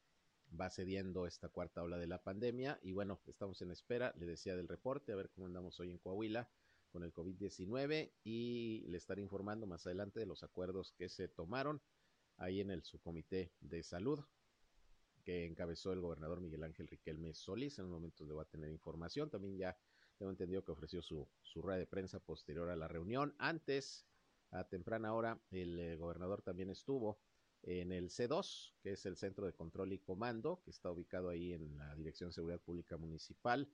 va 0.59 0.69
cediendo 0.69 1.25
esta 1.25 1.49
cuarta 1.49 1.81
ola 1.81 1.97
de 1.97 2.07
la 2.07 2.21
pandemia 2.21 2.79
y 2.83 2.91
bueno, 2.91 3.19
estamos 3.27 3.61
en 3.61 3.71
espera, 3.71 4.13
le 4.17 4.25
decía 4.25 4.55
del 4.55 4.67
reporte, 4.67 5.11
a 5.11 5.15
ver 5.15 5.29
cómo 5.29 5.47
andamos 5.47 5.79
hoy 5.79 5.89
en 5.89 5.97
Coahuila 5.97 6.49
con 6.91 7.03
el 7.03 7.13
COVID-19 7.13 8.11
y 8.23 8.85
le 8.87 8.97
estaré 8.97 9.21
informando 9.21 9.65
más 9.65 9.85
adelante 9.87 10.19
de 10.19 10.27
los 10.27 10.43
acuerdos 10.43 10.91
que 10.91 11.09
se 11.09 11.27
tomaron 11.27 11.81
ahí 12.37 12.61
en 12.61 12.69
el 12.69 12.83
subcomité 12.83 13.51
de 13.61 13.81
salud 13.81 14.23
que 15.23 15.45
encabezó 15.45 15.93
el 15.93 16.01
gobernador 16.01 16.41
Miguel 16.41 16.63
Ángel 16.63 16.87
Riquelme 16.87 17.33
Solís. 17.33 17.79
En 17.79 17.85
un 17.85 17.91
momento 17.91 18.25
le 18.25 18.33
va 18.33 18.43
a 18.43 18.49
tener 18.49 18.69
información. 18.69 19.29
También 19.29 19.57
ya 19.57 19.77
tengo 20.17 20.31
entendido 20.31 20.63
que 20.63 20.71
ofreció 20.71 21.01
su, 21.01 21.27
su 21.41 21.61
rueda 21.61 21.79
de 21.79 21.87
prensa 21.87 22.19
posterior 22.19 22.69
a 22.69 22.75
la 22.75 22.87
reunión. 22.87 23.33
Antes, 23.37 24.05
a 24.53 24.63
temprana 24.65 25.13
hora, 25.13 25.39
el 25.51 25.79
eh, 25.79 25.95
gobernador 25.97 26.41
también 26.41 26.69
estuvo 26.69 27.19
en 27.63 27.91
el 27.91 28.09
C2, 28.09 28.73
que 28.81 28.91
es 28.91 29.05
el 29.05 29.17
Centro 29.17 29.45
de 29.45 29.53
Control 29.53 29.93
y 29.93 29.99
Comando, 29.99 30.61
que 30.63 30.71
está 30.71 30.91
ubicado 30.91 31.29
ahí 31.29 31.53
en 31.53 31.77
la 31.77 31.95
Dirección 31.95 32.29
de 32.29 32.33
Seguridad 32.33 32.61
Pública 32.61 32.97
Municipal. 32.97 33.69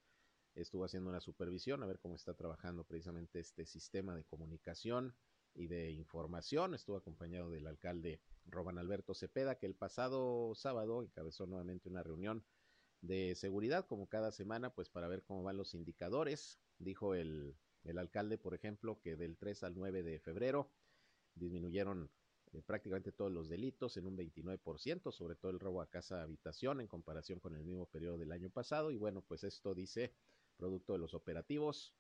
Estuvo 0.56 0.86
haciendo 0.86 1.10
una 1.10 1.20
supervisión 1.20 1.84
a 1.84 1.88
ver 1.88 2.00
cómo 2.00 2.16
está 2.16 2.34
trabajando 2.34 2.84
precisamente 2.84 3.40
este 3.40 3.66
sistema 3.66 4.16
de 4.16 4.24
comunicación 4.24 5.16
y 5.54 5.68
de 5.68 5.92
información. 5.92 6.74
Estuvo 6.76 6.98
acompañado 6.98 7.50
del 7.50 7.68
alcalde 7.68 8.22
Roban 8.46 8.78
Alberto 8.78 9.14
Cepeda, 9.14 9.58
que 9.58 9.66
el 9.66 9.76
pasado 9.76 10.54
sábado 10.56 11.02
encabezó 11.02 11.46
nuevamente 11.46 11.90
una 11.90 12.04
reunión 12.04 12.46
de 13.02 13.36
seguridad, 13.36 13.88
como 13.88 14.08
cada 14.08 14.32
semana, 14.32 14.74
pues 14.74 14.90
para 14.90 15.08
ver 15.08 15.24
cómo 15.24 15.44
van 15.44 15.58
los 15.58 15.74
indicadores. 15.74 16.60
Dijo 16.78 17.16
el, 17.16 17.56
el 17.84 17.98
alcalde, 17.98 18.38
por 18.38 18.54
ejemplo, 18.54 19.00
que 19.02 19.16
del 19.16 19.38
3 19.38 19.64
al 19.64 19.76
9 19.76 20.04
de 20.04 20.20
febrero 20.20 20.72
disminuyeron 21.36 22.10
eh, 22.52 22.62
prácticamente 22.66 23.12
todos 23.12 23.32
los 23.32 23.48
delitos 23.48 23.98
en 23.98 24.08
un 24.08 24.18
29%, 24.18 25.12
sobre 25.12 25.36
todo 25.36 25.52
el 25.52 25.60
robo 25.60 25.82
a 25.82 25.90
casa 25.90 26.22
habitación 26.24 26.82
en 26.82 26.88
comparación 26.88 27.40
con 27.40 27.56
el 27.56 27.64
mismo 27.64 27.86
periodo 27.88 28.18
del 28.18 28.32
año 28.32 28.50
pasado. 28.50 28.92
Y 28.92 28.98
bueno, 28.98 29.22
pues 29.22 29.44
esto 29.44 29.74
dice 29.74 30.14
producto 30.58 30.94
de 30.94 31.00
los 31.00 31.14
operativos 31.14 31.94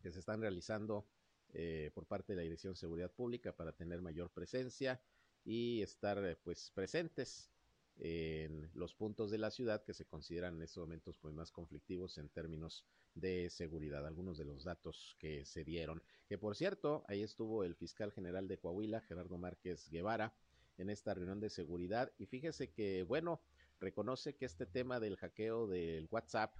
que 0.00 0.12
se 0.12 0.20
están 0.20 0.40
realizando 0.40 1.06
eh, 1.52 1.90
por 1.94 2.06
parte 2.06 2.32
de 2.32 2.36
la 2.36 2.42
Dirección 2.42 2.72
de 2.72 2.78
Seguridad 2.78 3.10
Pública 3.10 3.54
para 3.54 3.72
tener 3.72 4.02
mayor 4.02 4.30
presencia 4.30 5.00
y 5.44 5.82
estar 5.82 6.18
eh, 6.24 6.36
pues 6.36 6.70
presentes 6.74 7.50
en 7.98 8.70
los 8.74 8.94
puntos 8.94 9.30
de 9.30 9.38
la 9.38 9.50
ciudad 9.50 9.84
que 9.84 9.94
se 9.94 10.04
consideran 10.04 10.56
en 10.56 10.62
estos 10.62 10.82
momentos 10.82 11.18
pues 11.18 11.34
más 11.34 11.50
conflictivos 11.50 12.18
en 12.18 12.28
términos 12.28 12.84
de 13.14 13.48
seguridad. 13.50 14.06
Algunos 14.06 14.38
de 14.38 14.44
los 14.44 14.64
datos 14.64 15.16
que 15.18 15.44
se 15.44 15.64
dieron. 15.64 16.02
Que 16.28 16.38
por 16.38 16.56
cierto, 16.56 17.04
ahí 17.08 17.22
estuvo 17.22 17.64
el 17.64 17.76
fiscal 17.76 18.12
general 18.12 18.48
de 18.48 18.58
Coahuila, 18.58 19.00
Gerardo 19.02 19.38
Márquez 19.38 19.88
Guevara, 19.90 20.34
en 20.76 20.90
esta 20.90 21.14
reunión 21.14 21.40
de 21.40 21.50
seguridad. 21.50 22.12
Y 22.18 22.26
fíjese 22.26 22.72
que, 22.72 23.04
bueno, 23.04 23.40
reconoce 23.78 24.34
que 24.34 24.44
este 24.44 24.66
tema 24.66 24.98
del 24.98 25.16
hackeo 25.16 25.66
del 25.66 26.08
WhatsApp 26.10 26.56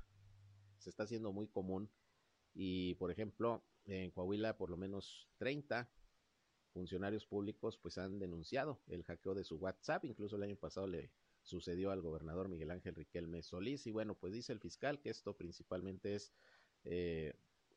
se 0.78 0.90
está 0.90 1.04
haciendo 1.04 1.32
muy 1.32 1.48
común. 1.48 1.90
Y, 2.54 2.94
por 2.94 3.10
ejemplo, 3.10 3.64
en 3.86 4.10
Coahuila 4.12 4.56
por 4.56 4.70
lo 4.70 4.76
menos 4.76 5.28
30 5.38 5.90
funcionarios 6.72 7.26
públicos 7.26 7.78
pues 7.78 7.98
han 7.98 8.18
denunciado 8.18 8.80
el 8.88 9.04
hackeo 9.04 9.34
de 9.34 9.44
su 9.44 9.56
WhatsApp, 9.56 10.04
incluso 10.04 10.36
el 10.36 10.42
año 10.42 10.56
pasado 10.56 10.86
le 10.86 11.10
sucedió 11.44 11.90
al 11.90 12.00
gobernador 12.00 12.48
Miguel 12.48 12.70
Ángel 12.70 12.94
Riquelme 12.94 13.42
Solís 13.42 13.86
y 13.86 13.92
bueno 13.92 14.14
pues 14.14 14.32
dice 14.32 14.52
el 14.52 14.60
fiscal 14.60 15.00
que 15.00 15.10
esto 15.10 15.36
principalmente 15.36 16.14
es 16.14 16.32
eh, 16.84 17.34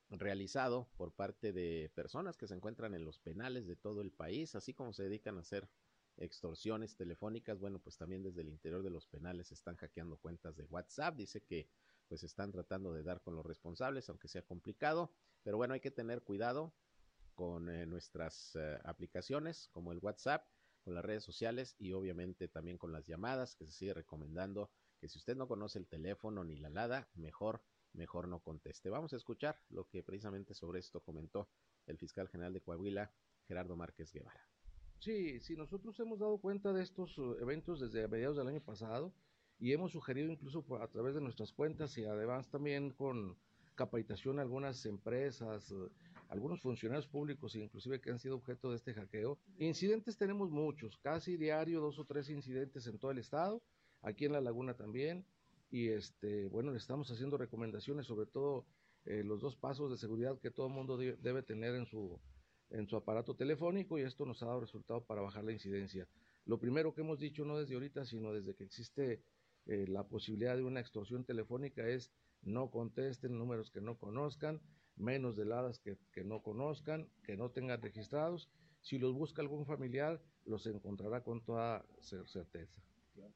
realizado 0.10 0.88
por 0.98 1.12
parte 1.12 1.54
de 1.54 1.92
personas 1.94 2.38
que 2.38 2.48
se 2.48 2.56
encuentran 2.56 2.96
en 2.96 3.06
los 3.06 3.20
penales 3.20 3.68
de 3.68 3.76
todo 3.76 4.02
el 4.02 4.12
país, 4.12 4.56
así 4.56 4.74
como 4.74 4.94
se 4.94 5.04
dedican 5.04 5.38
a 5.38 5.42
hacer 5.42 5.70
extorsiones 6.18 6.96
telefónicas, 6.96 7.60
bueno 7.60 7.80
pues 7.80 7.98
también 7.98 8.24
desde 8.24 8.42
el 8.42 8.50
interior 8.50 8.82
de 8.84 8.90
los 8.90 9.06
penales 9.06 9.52
están 9.52 9.76
hackeando 9.76 10.18
cuentas 10.18 10.56
de 10.56 10.64
WhatsApp, 10.66 11.16
dice 11.16 11.42
que 11.42 11.70
pues 12.08 12.24
están 12.24 12.52
tratando 12.52 12.94
de 12.94 13.04
dar 13.04 13.22
con 13.22 13.36
los 13.36 13.46
responsables, 13.46 14.10
aunque 14.10 14.28
sea 14.28 14.42
complicado. 14.42 15.12
Pero 15.44 15.58
bueno, 15.58 15.74
hay 15.74 15.80
que 15.80 15.92
tener 15.92 16.24
cuidado 16.24 16.74
con 17.36 17.70
eh, 17.70 17.86
nuestras 17.86 18.56
eh, 18.56 18.80
aplicaciones 18.84 19.70
como 19.72 19.92
el 19.92 20.00
WhatsApp, 20.00 20.46
con 20.88 20.96
las 20.96 21.04
redes 21.04 21.26
sociales 21.26 21.76
y 21.80 21.92
obviamente 21.92 22.48
también 22.48 22.78
con 22.78 22.94
las 22.94 23.06
llamadas, 23.06 23.58
que 23.58 23.66
se 23.66 23.74
sigue 23.74 23.94
recomendando 23.94 24.72
que 25.02 25.10
si 25.10 25.18
usted 25.18 25.36
no 25.36 25.46
conoce 25.46 25.80
el 25.80 25.86
teléfono 25.86 26.46
ni 26.46 26.56
la 26.56 26.70
LADA, 26.70 27.10
mejor, 27.16 27.62
mejor 27.92 28.30
no 28.30 28.40
conteste. 28.40 28.90
Vamos 28.90 29.12
a 29.12 29.18
escuchar 29.18 29.60
lo 29.68 29.90
que 29.90 30.02
precisamente 30.02 30.54
sobre 30.54 30.80
esto 30.80 31.02
comentó 31.02 31.50
el 31.88 31.98
fiscal 31.98 32.30
general 32.30 32.54
de 32.54 32.62
Coahuila, 32.62 33.12
Gerardo 33.50 33.76
Márquez 33.76 34.14
Guevara. 34.14 34.48
Sí, 35.00 35.42
sí, 35.42 35.58
nosotros 35.58 36.00
hemos 36.00 36.20
dado 36.20 36.38
cuenta 36.38 36.72
de 36.72 36.84
estos 36.84 37.18
uh, 37.18 37.36
eventos 37.42 37.82
desde 37.82 38.08
mediados 38.08 38.38
del 38.38 38.48
año 38.48 38.62
pasado 38.62 39.14
y 39.60 39.74
hemos 39.74 39.92
sugerido 39.92 40.32
incluso 40.32 40.64
a 40.80 40.88
través 40.88 41.16
de 41.16 41.20
nuestras 41.20 41.52
cuentas 41.52 41.98
y 41.98 42.06
además 42.06 42.50
también 42.50 42.92
con 42.92 43.38
capacitación 43.76 44.40
a 44.40 44.44
algunas 44.44 44.86
empresas, 44.86 45.70
eh, 45.70 45.90
algunos 46.30 46.62
funcionarios 46.62 47.08
públicos 47.08 47.56
inclusive 47.56 48.02
que 48.02 48.12
han 48.12 48.20
sido 48.20 48.36
objeto 48.36 48.70
de 48.70 48.78
este 48.78 48.94
hackeo. 48.94 49.38
Incidentes 49.60 50.18
tenemos 50.18 50.50
muchos, 50.50 50.98
casi 50.98 51.38
diario 51.38 51.82
dos 51.82 52.00
o 52.00 52.06
tres 52.06 52.30
incidentes 52.30 52.88
en 52.88 52.98
todo 53.00 53.12
el 53.12 53.20
estado, 53.20 53.62
aquí 54.02 54.26
en 54.26 54.34
la 54.34 54.42
laguna 54.42 54.76
también 54.76 55.26
y 55.70 55.90
este 55.90 56.48
bueno 56.48 56.72
le 56.72 56.78
estamos 56.78 57.12
haciendo 57.12 57.38
recomendaciones 57.38 58.06
sobre 58.06 58.26
todo 58.26 58.66
eh, 59.06 59.24
los 59.24 59.42
dos 59.42 59.56
pasos 59.56 59.92
de 59.92 59.98
seguridad 59.98 60.40
que 60.40 60.52
todo 60.52 60.70
mundo 60.70 60.98
debe 60.98 61.44
tener 61.44 61.76
en 61.76 61.86
su 61.86 62.20
en 62.70 62.88
su 62.88 62.96
aparato 62.96 63.36
telefónico 63.36 63.98
y 63.98 64.02
esto 64.02 64.26
nos 64.26 64.42
ha 64.44 64.48
dado 64.48 64.60
resultado 64.60 65.04
para 65.06 65.22
bajar 65.22 65.44
la 65.44 65.54
incidencia. 65.54 66.08
Lo 66.46 66.60
primero 66.60 66.94
que 66.94 67.02
hemos 67.02 67.20
dicho 67.20 67.46
no 67.46 67.58
desde 67.58 67.76
ahorita, 67.76 68.06
sino 68.06 68.34
desde 68.34 68.56
que 68.56 68.64
existe 68.64 69.22
eh, 69.66 69.86
la 69.88 70.04
posibilidad 70.04 70.56
de 70.56 70.64
una 70.64 70.80
extorsión 70.80 71.24
telefónica 71.24 71.88
es 71.88 72.12
no 72.42 72.70
contesten 72.70 73.38
números 73.38 73.72
que 73.72 73.82
no 73.82 73.98
conozcan, 73.98 74.62
menos 74.98 75.36
de 75.36 75.46
que, 75.84 75.98
que 76.12 76.24
no 76.24 76.42
conozcan, 76.42 77.08
que 77.24 77.38
no 77.38 77.50
tengan 77.52 77.82
registrados. 77.82 78.50
Si 78.82 78.98
los 78.98 79.14
busca 79.14 79.42
algún 79.42 79.66
familiar, 79.66 80.22
los 80.46 80.66
encontrará 80.68 81.24
con 81.24 81.44
toda 81.44 81.86
certeza. 82.00 82.82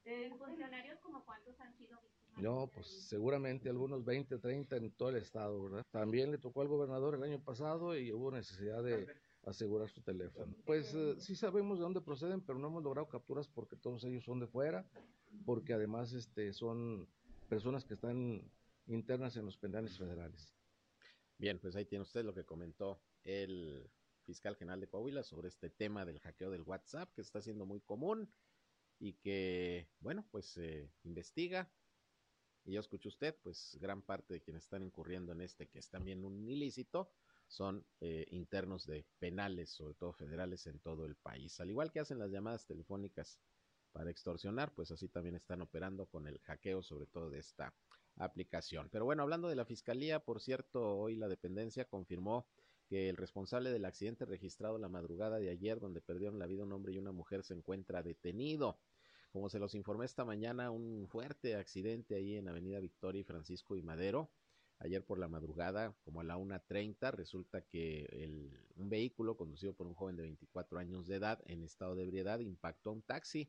¿En 0.04 0.38
funcionarios 0.38 0.98
como 1.00 1.24
cuántos 1.24 1.58
han 1.60 1.76
sido 1.76 1.98
víctimas? 2.00 2.42
No, 2.42 2.70
pues 2.72 2.86
seguramente 3.08 3.68
algunos 3.68 4.04
20, 4.04 4.38
30 4.38 4.76
en 4.76 4.90
todo 4.92 5.10
el 5.10 5.16
estado, 5.16 5.62
¿verdad? 5.64 5.84
También 5.90 6.30
le 6.30 6.38
tocó 6.38 6.62
al 6.62 6.68
gobernador 6.68 7.14
el 7.14 7.22
año 7.22 7.40
pasado 7.40 7.96
y 7.96 8.12
hubo 8.12 8.30
necesidad 8.30 8.82
de 8.82 9.06
asegurar 9.44 9.88
su 9.88 10.00
teléfono. 10.00 10.54
Pues 10.64 10.94
eh, 10.94 11.16
sí 11.18 11.34
sabemos 11.34 11.78
de 11.78 11.82
dónde 11.82 12.00
proceden, 12.00 12.40
pero 12.40 12.58
no 12.58 12.68
hemos 12.68 12.82
logrado 12.82 13.08
capturas 13.08 13.48
porque 13.48 13.76
todos 13.76 14.04
ellos 14.04 14.24
son 14.24 14.38
de 14.40 14.46
fuera, 14.46 14.86
porque 15.44 15.74
además 15.74 16.12
este, 16.12 16.52
son 16.52 17.08
personas 17.48 17.84
que 17.84 17.94
están 17.94 18.50
internas 18.86 19.36
en 19.36 19.44
los 19.44 19.56
penales 19.58 19.98
federales. 19.98 20.54
Bien, 21.42 21.58
pues 21.58 21.74
ahí 21.74 21.84
tiene 21.84 22.02
usted 22.04 22.24
lo 22.24 22.32
que 22.32 22.44
comentó 22.44 23.02
el 23.24 23.90
fiscal 24.22 24.54
general 24.54 24.78
de 24.78 24.86
Coahuila 24.86 25.24
sobre 25.24 25.48
este 25.48 25.70
tema 25.70 26.04
del 26.04 26.20
hackeo 26.20 26.52
del 26.52 26.62
WhatsApp 26.62 27.12
que 27.12 27.20
está 27.20 27.42
siendo 27.42 27.66
muy 27.66 27.80
común 27.80 28.32
y 29.00 29.14
que, 29.14 29.88
bueno, 29.98 30.24
pues 30.30 30.46
se 30.46 30.92
investiga. 31.02 31.68
Y 32.64 32.74
ya 32.74 32.78
escuchó 32.78 33.08
usted, 33.08 33.36
pues 33.42 33.76
gran 33.80 34.02
parte 34.02 34.34
de 34.34 34.40
quienes 34.40 34.62
están 34.62 34.84
incurriendo 34.84 35.32
en 35.32 35.40
este, 35.40 35.66
que 35.66 35.80
es 35.80 35.90
también 35.90 36.24
un 36.24 36.48
ilícito, 36.48 37.10
son 37.48 37.84
eh, 37.98 38.24
internos 38.30 38.86
de 38.86 39.04
penales, 39.18 39.70
sobre 39.70 39.94
todo 39.94 40.12
federales, 40.12 40.68
en 40.68 40.78
todo 40.78 41.06
el 41.06 41.16
país. 41.16 41.58
Al 41.58 41.70
igual 41.70 41.90
que 41.90 41.98
hacen 41.98 42.20
las 42.20 42.30
llamadas 42.30 42.68
telefónicas 42.68 43.40
para 43.90 44.12
extorsionar, 44.12 44.72
pues 44.76 44.92
así 44.92 45.08
también 45.08 45.34
están 45.34 45.60
operando 45.60 46.06
con 46.06 46.28
el 46.28 46.38
hackeo, 46.38 46.84
sobre 46.84 47.06
todo 47.06 47.30
de 47.30 47.40
esta 47.40 47.74
aplicación. 48.16 48.88
Pero 48.90 49.04
bueno, 49.04 49.22
hablando 49.22 49.48
de 49.48 49.56
la 49.56 49.64
fiscalía, 49.64 50.20
por 50.20 50.40
cierto, 50.40 50.96
hoy 50.98 51.16
la 51.16 51.28
dependencia 51.28 51.84
confirmó 51.84 52.46
que 52.88 53.08
el 53.08 53.16
responsable 53.16 53.70
del 53.70 53.84
accidente 53.84 54.24
registrado 54.24 54.78
la 54.78 54.88
madrugada 54.88 55.38
de 55.38 55.50
ayer, 55.50 55.80
donde 55.80 56.00
perdieron 56.00 56.38
la 56.38 56.46
vida 56.46 56.64
un 56.64 56.72
hombre 56.72 56.92
y 56.92 56.98
una 56.98 57.12
mujer, 57.12 57.42
se 57.42 57.54
encuentra 57.54 58.02
detenido. 58.02 58.78
Como 59.32 59.48
se 59.48 59.58
los 59.58 59.74
informé 59.74 60.04
esta 60.04 60.24
mañana, 60.24 60.70
un 60.70 61.08
fuerte 61.08 61.56
accidente 61.56 62.14
ahí 62.14 62.36
en 62.36 62.48
Avenida 62.48 62.80
Victoria 62.80 63.20
y 63.20 63.24
Francisco 63.24 63.76
y 63.76 63.82
Madero 63.82 64.30
ayer 64.82 65.04
por 65.04 65.18
la 65.18 65.28
madrugada, 65.28 65.94
como 66.04 66.20
a 66.20 66.24
la 66.24 66.36
1.30, 66.36 67.12
resulta 67.12 67.62
que 67.62 68.50
un 68.76 68.88
vehículo 68.88 69.36
conducido 69.36 69.74
por 69.74 69.86
un 69.86 69.94
joven 69.94 70.16
de 70.16 70.22
24 70.22 70.78
años 70.78 71.06
de 71.06 71.16
edad 71.16 71.40
en 71.46 71.62
estado 71.62 71.94
de 71.94 72.02
ebriedad 72.02 72.40
impactó 72.40 72.90
a 72.90 72.94
un 72.94 73.02
taxi 73.02 73.48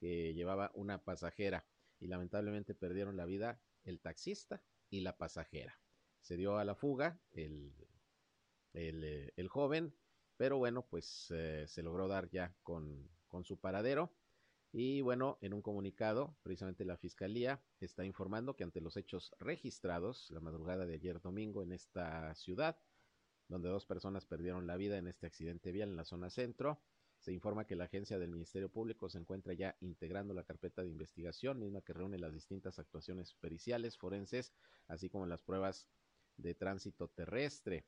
que 0.00 0.32
llevaba 0.34 0.70
una 0.74 1.04
pasajera 1.04 1.66
y 2.00 2.06
lamentablemente 2.06 2.74
perdieron 2.74 3.16
la 3.16 3.26
vida 3.26 3.60
el 3.84 4.00
taxista 4.00 4.62
y 4.90 5.00
la 5.00 5.16
pasajera. 5.16 5.78
Se 6.20 6.36
dio 6.36 6.58
a 6.58 6.64
la 6.64 6.74
fuga 6.74 7.20
el, 7.32 7.74
el, 8.72 9.04
eh, 9.04 9.48
joven, 9.48 9.94
pero 10.36 10.58
bueno, 10.58 10.86
pues 10.86 11.28
eh, 11.30 11.64
se 11.68 11.82
logró 11.82 12.08
dar 12.08 12.30
ya 12.30 12.54
con, 12.62 13.10
con 13.28 13.44
su 13.44 13.58
paradero. 13.58 14.12
Y 14.72 15.02
bueno, 15.02 15.38
en 15.40 15.54
un 15.54 15.62
comunicado, 15.62 16.36
precisamente 16.42 16.84
la 16.84 16.96
Fiscalía 16.96 17.62
está 17.78 18.04
informando 18.04 18.56
que 18.56 18.64
ante 18.64 18.80
los 18.80 18.96
hechos 18.96 19.32
registrados 19.38 20.28
la 20.30 20.40
madrugada 20.40 20.84
de 20.84 20.94
ayer 20.94 21.20
domingo 21.20 21.62
en 21.62 21.70
esta 21.70 22.34
ciudad, 22.34 22.76
donde 23.46 23.68
dos 23.68 23.86
personas 23.86 24.26
perdieron 24.26 24.66
la 24.66 24.76
vida 24.76 24.98
en 24.98 25.06
este 25.06 25.26
accidente 25.26 25.70
vial 25.70 25.90
en 25.90 25.96
la 25.96 26.04
zona 26.04 26.28
centro, 26.28 26.82
se 27.24 27.32
informa 27.32 27.66
que 27.66 27.74
la 27.74 27.84
agencia 27.84 28.18
del 28.18 28.28
Ministerio 28.28 28.68
Público 28.68 29.08
se 29.08 29.16
encuentra 29.16 29.54
ya 29.54 29.78
integrando 29.80 30.34
la 30.34 30.44
carpeta 30.44 30.82
de 30.82 30.90
investigación, 30.90 31.58
misma 31.58 31.80
que 31.80 31.94
reúne 31.94 32.18
las 32.18 32.34
distintas 32.34 32.78
actuaciones 32.78 33.32
periciales, 33.32 33.96
forenses, 33.96 34.52
así 34.88 35.08
como 35.08 35.24
las 35.24 35.42
pruebas 35.42 35.88
de 36.36 36.54
tránsito 36.54 37.08
terrestre. 37.08 37.86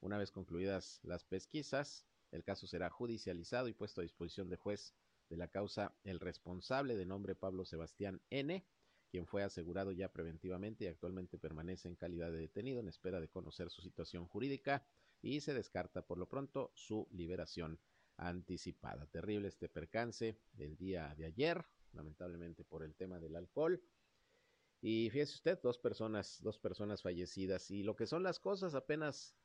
Una 0.00 0.16
vez 0.16 0.30
concluidas 0.30 0.98
las 1.02 1.24
pesquisas, 1.24 2.06
el 2.30 2.42
caso 2.42 2.66
será 2.66 2.88
judicializado 2.88 3.68
y 3.68 3.74
puesto 3.74 4.00
a 4.00 4.04
disposición 4.04 4.48
de 4.48 4.56
juez 4.56 4.94
de 5.28 5.36
la 5.36 5.48
causa 5.48 5.94
el 6.02 6.18
responsable 6.18 6.96
de 6.96 7.04
nombre 7.04 7.34
Pablo 7.34 7.66
Sebastián 7.66 8.22
N., 8.30 8.64
quien 9.10 9.26
fue 9.26 9.42
asegurado 9.42 9.92
ya 9.92 10.10
preventivamente 10.10 10.84
y 10.84 10.88
actualmente 10.88 11.36
permanece 11.36 11.86
en 11.86 11.96
calidad 11.96 12.32
de 12.32 12.38
detenido 12.38 12.80
en 12.80 12.88
espera 12.88 13.20
de 13.20 13.28
conocer 13.28 13.68
su 13.68 13.82
situación 13.82 14.26
jurídica 14.26 14.86
y 15.20 15.42
se 15.42 15.52
descarta 15.52 16.00
por 16.00 16.16
lo 16.16 16.30
pronto 16.30 16.72
su 16.74 17.06
liberación 17.10 17.78
anticipada. 18.20 19.06
Terrible 19.06 19.48
este 19.48 19.68
percance 19.68 20.38
del 20.52 20.76
día 20.76 21.14
de 21.16 21.26
ayer, 21.26 21.64
lamentablemente 21.92 22.64
por 22.64 22.82
el 22.82 22.94
tema 22.94 23.18
del 23.18 23.36
alcohol. 23.36 23.82
Y 24.82 25.10
fíjese 25.10 25.34
usted, 25.34 25.58
dos 25.62 25.78
personas, 25.78 26.40
dos 26.42 26.58
personas 26.58 27.02
fallecidas. 27.02 27.70
Y 27.70 27.82
lo 27.82 27.96
que 27.96 28.06
son 28.06 28.22
las 28.22 28.38
cosas, 28.38 28.74
apenas 28.74 29.36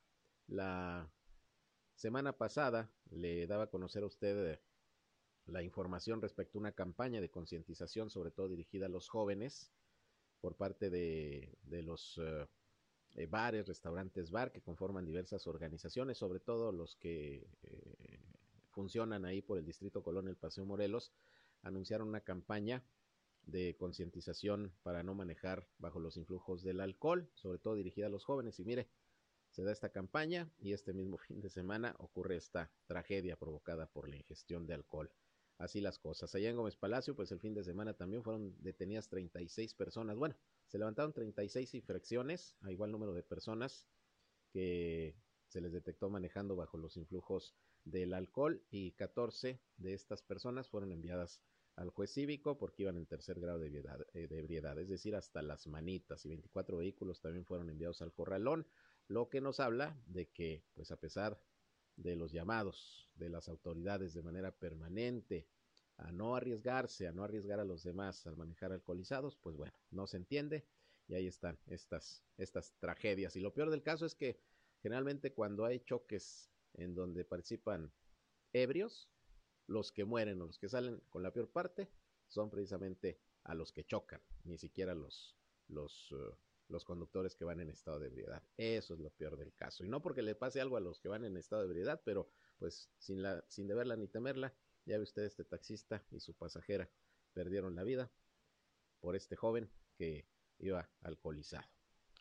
la 0.46 1.10
semana 1.94 2.36
pasada 2.36 2.90
le 3.10 3.46
daba 3.46 3.64
a 3.64 3.70
conocer 3.70 4.02
a 4.02 4.06
usted 4.06 4.60
la 5.46 5.62
información 5.62 6.20
respecto 6.20 6.58
a 6.58 6.60
una 6.60 6.72
campaña 6.72 7.20
de 7.20 7.30
concientización, 7.30 8.10
sobre 8.10 8.30
todo 8.30 8.48
dirigida 8.48 8.86
a 8.86 8.90
los 8.90 9.08
jóvenes, 9.08 9.72
por 10.40 10.56
parte 10.56 10.90
de, 10.90 11.56
de 11.62 11.82
los 11.82 12.18
uh, 12.18 12.46
eh, 13.16 13.26
bares, 13.26 13.66
restaurantes, 13.66 14.30
bar, 14.30 14.52
que 14.52 14.60
conforman 14.60 15.06
diversas 15.06 15.46
organizaciones, 15.46 16.18
sobre 16.18 16.40
todo 16.40 16.70
los 16.70 16.96
que 16.96 17.48
eh, 17.62 18.05
funcionan 18.76 19.24
ahí 19.24 19.40
por 19.40 19.56
el 19.56 19.64
Distrito 19.64 20.02
Colón, 20.02 20.28
el 20.28 20.36
Paseo 20.36 20.66
Morelos, 20.66 21.10
anunciaron 21.62 22.08
una 22.08 22.20
campaña 22.20 22.84
de 23.46 23.74
concientización 23.78 24.74
para 24.82 25.02
no 25.02 25.14
manejar 25.14 25.66
bajo 25.78 25.98
los 25.98 26.18
influjos 26.18 26.62
del 26.62 26.80
alcohol, 26.80 27.30
sobre 27.32 27.58
todo 27.58 27.74
dirigida 27.74 28.06
a 28.06 28.10
los 28.10 28.24
jóvenes. 28.24 28.60
Y 28.60 28.66
mire, 28.66 28.86
se 29.50 29.64
da 29.64 29.72
esta 29.72 29.88
campaña 29.88 30.50
y 30.58 30.74
este 30.74 30.92
mismo 30.92 31.16
fin 31.26 31.40
de 31.40 31.48
semana 31.48 31.96
ocurre 31.98 32.36
esta 32.36 32.70
tragedia 32.86 33.36
provocada 33.36 33.86
por 33.86 34.10
la 34.10 34.16
ingestión 34.16 34.66
de 34.66 34.74
alcohol 34.74 35.10
así 35.56 35.80
las 35.80 35.98
cosas. 35.98 36.34
Allá 36.34 36.50
en 36.50 36.56
Gómez 36.56 36.76
Palacio, 36.76 37.16
pues 37.16 37.32
el 37.32 37.40
fin 37.40 37.54
de 37.54 37.64
semana 37.64 37.94
también 37.94 38.22
fueron 38.22 38.54
detenidas 38.62 39.08
36 39.08 39.72
personas. 39.72 40.18
Bueno, 40.18 40.36
se 40.66 40.78
levantaron 40.78 41.14
36 41.14 41.74
infracciones 41.74 42.54
a 42.60 42.70
igual 42.70 42.92
número 42.92 43.14
de 43.14 43.22
personas 43.22 43.86
que 44.52 45.16
se 45.48 45.62
les 45.62 45.72
detectó 45.72 46.10
manejando 46.10 46.56
bajo 46.56 46.76
los 46.76 46.98
influjos 46.98 47.54
del 47.86 48.12
alcohol 48.12 48.62
y 48.68 48.92
14 48.92 49.60
de 49.78 49.94
estas 49.94 50.22
personas 50.22 50.68
fueron 50.68 50.92
enviadas 50.92 51.40
al 51.76 51.90
juez 51.90 52.10
cívico 52.10 52.58
porque 52.58 52.82
iban 52.82 52.96
en 52.96 53.06
tercer 53.06 53.38
grado 53.38 53.58
de 53.60 53.66
ebriedad, 53.66 54.78
eh, 54.78 54.82
es 54.82 54.88
decir, 54.88 55.14
hasta 55.14 55.40
las 55.42 55.66
manitas 55.66 56.24
y 56.24 56.28
24 56.28 56.78
vehículos 56.78 57.20
también 57.20 57.44
fueron 57.44 57.70
enviados 57.70 58.02
al 58.02 58.12
corralón, 58.12 58.66
lo 59.08 59.28
que 59.28 59.40
nos 59.40 59.60
habla 59.60 59.96
de 60.06 60.28
que, 60.30 60.64
pues 60.74 60.90
a 60.90 60.96
pesar 60.96 61.40
de 61.96 62.16
los 62.16 62.32
llamados 62.32 63.08
de 63.14 63.28
las 63.28 63.48
autoridades 63.48 64.14
de 64.14 64.22
manera 64.22 64.50
permanente 64.50 65.46
a 65.98 66.10
no 66.12 66.34
arriesgarse, 66.34 67.06
a 67.06 67.12
no 67.12 67.22
arriesgar 67.24 67.60
a 67.60 67.64
los 67.64 67.84
demás 67.84 68.26
al 68.26 68.36
manejar 68.36 68.72
alcoholizados, 68.72 69.36
pues 69.36 69.56
bueno, 69.56 69.72
no 69.90 70.06
se 70.06 70.16
entiende 70.16 70.66
y 71.08 71.14
ahí 71.14 71.26
están 71.26 71.58
estas, 71.66 72.24
estas 72.36 72.74
tragedias. 72.80 73.36
Y 73.36 73.40
lo 73.40 73.54
peor 73.54 73.70
del 73.70 73.82
caso 73.82 74.06
es 74.06 74.14
que 74.14 74.40
generalmente 74.82 75.32
cuando 75.32 75.64
hay 75.64 75.80
choques 75.80 76.50
en 76.76 76.94
donde 76.94 77.24
participan 77.24 77.92
ebrios, 78.52 79.10
los 79.66 79.92
que 79.92 80.04
mueren 80.04 80.40
o 80.40 80.46
los 80.46 80.58
que 80.58 80.68
salen 80.68 81.00
con 81.10 81.22
la 81.22 81.32
peor 81.32 81.50
parte 81.50 81.90
son 82.28 82.50
precisamente 82.50 83.20
a 83.44 83.54
los 83.54 83.72
que 83.72 83.84
chocan, 83.84 84.20
ni 84.44 84.58
siquiera 84.58 84.94
los, 84.94 85.36
los 85.68 86.12
uh, 86.12 86.34
los 86.68 86.84
conductores 86.84 87.34
que 87.34 87.44
van 87.44 87.60
en 87.60 87.70
estado 87.70 87.98
de 87.98 88.08
ebriedad. 88.08 88.42
Eso 88.56 88.94
es 88.94 89.00
lo 89.00 89.10
peor 89.10 89.36
del 89.36 89.54
caso. 89.54 89.84
Y 89.84 89.88
no 89.88 90.02
porque 90.02 90.22
le 90.22 90.34
pase 90.34 90.60
algo 90.60 90.76
a 90.76 90.80
los 90.80 91.00
que 91.00 91.08
van 91.08 91.24
en 91.24 91.36
estado 91.36 91.62
de 91.62 91.68
ebriedad, 91.68 92.00
pero 92.04 92.28
pues 92.58 92.90
sin, 92.98 93.22
la, 93.22 93.44
sin 93.48 93.66
deberla 93.66 93.96
ni 93.96 94.08
temerla, 94.08 94.54
ya 94.84 94.96
ve 94.96 95.02
usted 95.02 95.22
este 95.22 95.44
taxista 95.44 96.04
y 96.10 96.20
su 96.20 96.34
pasajera 96.34 96.90
perdieron 97.32 97.74
la 97.74 97.84
vida 97.84 98.10
por 99.00 99.16
este 99.16 99.36
joven 99.36 99.70
que 99.96 100.26
iba 100.58 100.88
alcoholizado. 101.02 101.75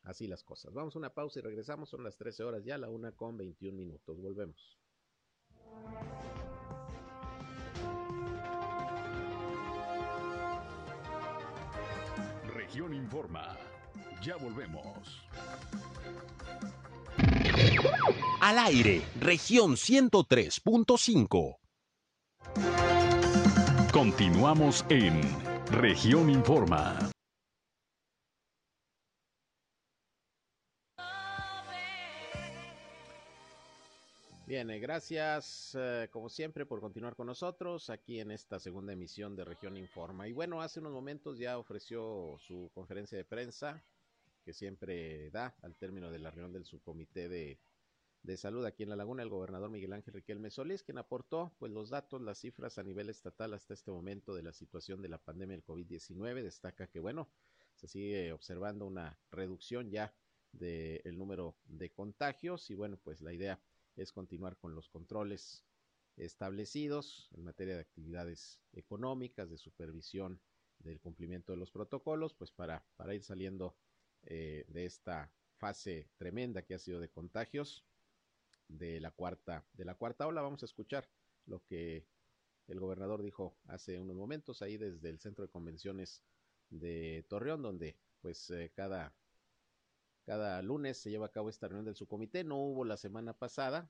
Así 0.06 0.28
las 0.28 0.44
cosas. 0.44 0.74
Vamos 0.74 0.96
a 0.96 1.00
una 1.00 1.14
pausa 1.14 1.40
y 1.40 1.42
regresamos. 1.42 1.90
Son 1.90 2.04
las 2.04 2.16
13 2.18 2.44
horas 2.44 2.64
ya, 2.64 2.78
la 2.78 2.90
una 2.90 3.12
con 3.12 3.38
21 3.38 3.76
minutos. 3.76 4.22
Volvemos. 4.22 4.78
Región 12.54 12.94
Informa. 12.94 13.58
Ya 14.22 14.38
volvemos. 14.38 15.24
Al 18.42 18.60
aire, 18.60 19.02
región 19.20 19.74
103.5. 19.74 21.58
Continuamos 23.92 24.86
en 24.90 25.22
región 25.72 26.30
Informa. 26.30 27.15
Bien, 34.48 34.68
gracias 34.80 35.76
eh, 35.76 36.08
como 36.12 36.30
siempre 36.30 36.68
por 36.68 36.80
continuar 36.80 37.16
con 37.16 37.26
nosotros 37.26 37.90
aquí 37.90 38.20
en 38.20 38.30
esta 38.30 38.60
segunda 38.60 38.94
emisión 38.94 39.36
de 39.36 39.44
Región 39.44 39.76
Informa. 39.76 40.28
Y 40.28 40.34
bueno, 40.34 40.62
hace 40.62 40.80
unos 40.80 40.94
momentos 40.94 41.40
ya 41.40 41.58
ofreció 41.58 42.38
su 42.38 42.70
conferencia 42.76 43.18
de 43.18 43.26
prensa 43.26 43.84
que 44.44 44.54
siempre 44.54 45.32
da 45.32 45.56
al 45.64 45.76
término 45.76 46.12
de 46.12 46.20
la 46.20 46.30
reunión 46.30 46.54
del 46.54 46.66
subcomité 46.66 47.28
de, 47.28 47.58
de 48.22 48.38
salud 48.38 48.64
aquí 48.66 48.84
en 48.84 48.90
La 48.90 48.96
Laguna, 48.96 49.24
el 49.24 49.30
gobernador 49.30 49.72
Miguel 49.72 49.94
Ángel 49.94 50.14
Riquelme 50.14 50.52
Solís, 50.52 50.84
quien 50.84 51.00
aportó 51.00 51.52
pues 51.58 51.72
los 51.72 51.90
datos, 51.90 52.22
las 52.22 52.38
cifras 52.38 52.78
a 52.78 52.84
nivel 52.84 53.10
estatal 53.10 53.52
hasta 53.56 53.74
este 53.74 53.90
momento 53.90 54.36
de 54.36 54.44
la 54.44 54.54
situación 54.54 55.02
de 55.02 55.10
la 55.10 55.18
pandemia 55.18 55.56
del 55.56 55.66
COVID-19. 55.66 56.44
Destaca 56.44 56.86
que, 56.86 57.00
bueno, 57.00 57.30
se 57.74 57.88
sigue 57.88 58.32
observando 58.32 58.86
una 58.86 59.18
reducción 59.32 59.90
ya 59.90 60.14
del 60.52 61.02
el 61.04 61.18
número 61.18 61.56
de 61.66 61.90
contagios 61.90 62.70
y 62.70 62.76
bueno, 62.76 62.98
pues 63.04 63.22
la 63.22 63.34
idea 63.34 63.60
es 63.96 64.12
continuar 64.12 64.58
con 64.58 64.76
los 64.76 64.90
controles 64.90 65.64
establecidos 66.18 67.30
en 67.34 67.44
materia 67.44 67.76
de 67.76 67.82
actividades 67.82 68.60
económicas, 68.74 69.50
de 69.50 69.58
supervisión 69.58 70.40
del 70.80 71.00
cumplimiento 71.00 71.52
de 71.52 71.58
los 71.58 71.72
protocolos, 71.72 72.34
pues 72.34 72.52
para, 72.52 72.86
para 72.96 73.14
ir 73.14 73.24
saliendo 73.24 73.76
eh, 74.24 74.66
de 74.68 74.86
esta 74.86 75.32
fase 75.58 76.10
tremenda 76.18 76.64
que 76.64 76.76
ha 76.76 76.80
sido 76.80 77.00
de 77.00 77.10
contagios 77.10 77.86
de 78.68 79.00
la 79.00 79.12
cuarta 79.12 79.66
de 79.74 79.86
la 79.86 79.96
cuarta 79.96 80.28
ola. 80.28 80.42
Vamos 80.42 80.64
a 80.64 80.66
escuchar 80.66 81.10
lo 81.46 81.64
que 81.66 82.08
el 82.68 82.80
gobernador 82.80 83.22
dijo 83.22 83.58
hace 83.68 84.00
unos 84.00 84.16
momentos 84.16 84.62
ahí 84.62 84.78
desde 84.78 85.10
el 85.10 85.20
centro 85.20 85.46
de 85.46 85.52
convenciones 85.52 86.24
de 86.70 87.26
Torreón 87.30 87.62
donde 87.62 87.98
pues 88.22 88.50
eh, 88.50 88.72
cada 88.76 89.16
cada 90.26 90.62
lunes 90.62 90.98
se 90.98 91.10
lleva 91.10 91.28
a 91.28 91.32
cabo 91.32 91.50
esta 91.50 91.68
reunión 91.68 91.86
del 91.86 91.96
subcomité 91.96 92.44
no 92.44 92.58
hubo 92.58 92.84
la 92.84 92.98
semana 92.98 93.34
pasada 93.34 93.90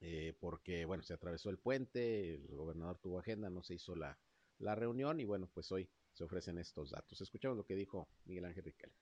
eh, 0.00 0.36
porque 0.40 0.84
bueno 0.84 1.02
se 1.02 1.14
atravesó 1.14 1.50
el 1.50 1.58
puente 1.58 2.34
el 2.34 2.54
gobernador 2.54 2.98
tuvo 2.98 3.18
agenda 3.18 3.50
no 3.50 3.62
se 3.62 3.74
hizo 3.74 3.94
la 3.96 4.18
la 4.58 4.74
reunión 4.74 5.20
y 5.20 5.24
bueno 5.24 5.48
pues 5.52 5.70
hoy 5.72 5.90
se 6.14 6.24
ofrecen 6.24 6.58
estos 6.58 6.90
datos. 6.90 7.20
Escuchamos 7.20 7.56
lo 7.56 7.64
que 7.64 7.74
dijo 7.74 8.08
Miguel 8.24 8.44
Ángel 8.44 8.64
Riquel 8.64 8.92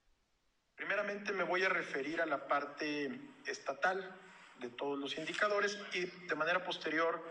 Primeramente 0.75 1.33
me 1.33 1.45
voy 1.45 1.63
a 1.63 1.69
referir 1.69 2.21
a 2.21 2.27
la 2.27 2.47
parte 2.47 3.11
estatal 3.47 4.19
de 4.59 4.71
todos 4.71 4.99
los 4.99 5.17
indicadores 5.19 5.79
y 5.93 6.07
de 6.07 6.35
manera 6.35 6.65
posterior 6.65 7.23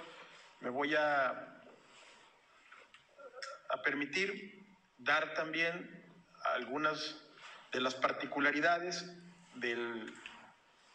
me 0.61 0.69
voy 0.69 0.93
a, 0.95 1.29
a 3.69 3.81
permitir 3.83 4.67
dar 4.97 5.33
también 5.33 6.05
algunas 6.55 7.17
de 7.71 7.81
las 7.81 7.95
particularidades 7.95 9.05
del, 9.55 10.13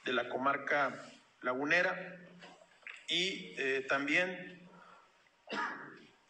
de 0.05 0.13
la 0.13 0.29
comarca 0.29 1.11
lagunera 1.43 2.19
y 3.09 3.55
eh, 3.59 3.85
también 3.89 4.69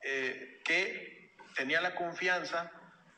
eh, 0.09 0.61
que 0.64 1.35
tenía 1.57 1.81
la 1.81 1.97
confianza 1.97 2.71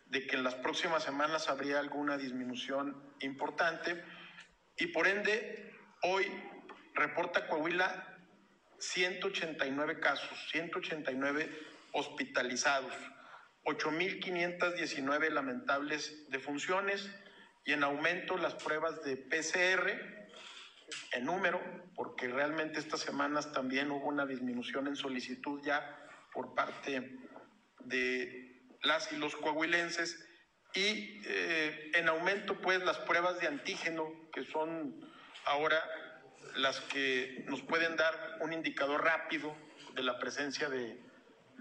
de 0.06 0.26
que 0.26 0.36
en 0.36 0.42
las 0.42 0.54
próximas 0.54 1.02
semanas 1.02 1.50
habría 1.50 1.80
alguna 1.80 2.16
disminución 2.16 3.12
importante 3.20 4.02
y 4.78 4.86
por 4.86 5.06
ende 5.06 5.70
hoy 6.02 6.26
reporta 6.94 7.46
Coahuila 7.46 8.16
189 8.78 10.00
casos, 10.00 10.48
189 10.50 11.50
hospitalizados, 11.92 12.94
8.519 13.64 15.28
lamentables 15.28 16.30
defunciones 16.30 17.10
y 17.66 17.74
en 17.74 17.84
aumento 17.84 18.38
las 18.38 18.54
pruebas 18.54 19.02
de 19.04 19.18
PCR 19.18 19.90
en 21.12 21.26
número, 21.26 21.60
porque 21.94 22.28
realmente 22.28 22.78
estas 22.78 23.00
semanas 23.00 23.52
también 23.52 23.90
hubo 23.90 24.06
una 24.06 24.24
disminución 24.24 24.86
en 24.86 24.96
solicitud 24.96 25.60
ya 25.62 26.07
por 26.38 26.54
parte 26.54 27.18
de 27.86 28.62
las 28.84 29.10
y 29.10 29.16
los 29.16 29.34
coahuilenses 29.34 30.24
y 30.72 31.20
eh, 31.26 31.90
en 31.94 32.08
aumento 32.08 32.60
pues 32.60 32.78
las 32.84 32.96
pruebas 32.98 33.40
de 33.40 33.48
antígeno 33.48 34.30
que 34.32 34.44
son 34.44 35.00
ahora 35.46 35.82
las 36.54 36.80
que 36.82 37.44
nos 37.48 37.60
pueden 37.62 37.96
dar 37.96 38.38
un 38.40 38.52
indicador 38.52 39.02
rápido 39.02 39.52
de 39.96 40.04
la 40.04 40.16
presencia 40.20 40.68
de, 40.68 41.02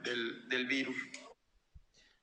del, 0.03 0.47
del 0.47 0.67
virus. 0.67 0.95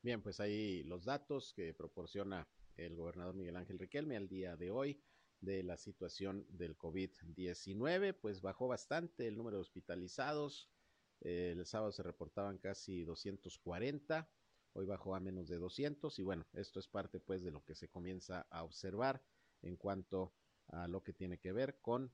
Bien, 0.01 0.23
pues 0.23 0.39
ahí 0.39 0.85
los 0.85 1.05
datos 1.05 1.55
que 1.57 1.75
proporciona 1.75 2.47
el 2.77 2.95
gobernador 2.95 3.35
Miguel 3.35 3.57
Ángel 3.57 3.81
Riquelme 3.81 4.17
al 4.17 4.29
día 4.29 4.55
de 4.55 4.71
hoy 4.71 5.03
de 5.41 5.65
la 5.65 5.77
situación 5.77 6.47
del 6.51 6.79
COVID-19, 6.79 8.15
pues 8.15 8.43
bajó 8.43 8.69
bastante 8.69 9.27
el 9.27 9.37
número 9.37 9.57
de 9.57 9.63
hospitalizados. 9.63 10.71
El 11.21 11.65
sábado 11.67 11.93
se 11.93 12.03
reportaban 12.03 12.59
casi 12.59 13.05
240, 13.05 14.29
hoy 14.75 14.87
bajó 14.87 15.15
a 15.15 15.21
menos 15.21 15.49
de 15.49 15.57
200 15.57 16.19
y 16.19 16.23
bueno, 16.23 16.47
esto 16.53 16.81
es 16.81 16.89
parte 16.89 17.21
pues 17.21 17.43
de 17.43 17.51
lo 17.51 17.65
que 17.65 17.75
se 17.75 17.89
comienza 17.89 18.47
a 18.51 18.65
observar 18.65 19.23
en 19.63 19.77
cuanto 19.77 20.33
a 20.69 20.89
lo 20.89 21.03
que 21.03 21.13
tiene 21.13 21.39
que 21.39 21.53
ver 21.53 21.79
con 21.81 22.13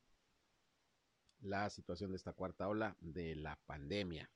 la 1.40 1.70
situación 1.70 2.10
de 2.10 2.16
esta 2.16 2.32
cuarta 2.32 2.68
ola 2.68 2.96
de 3.00 3.34
la 3.34 3.58
pandemia. 3.66 4.30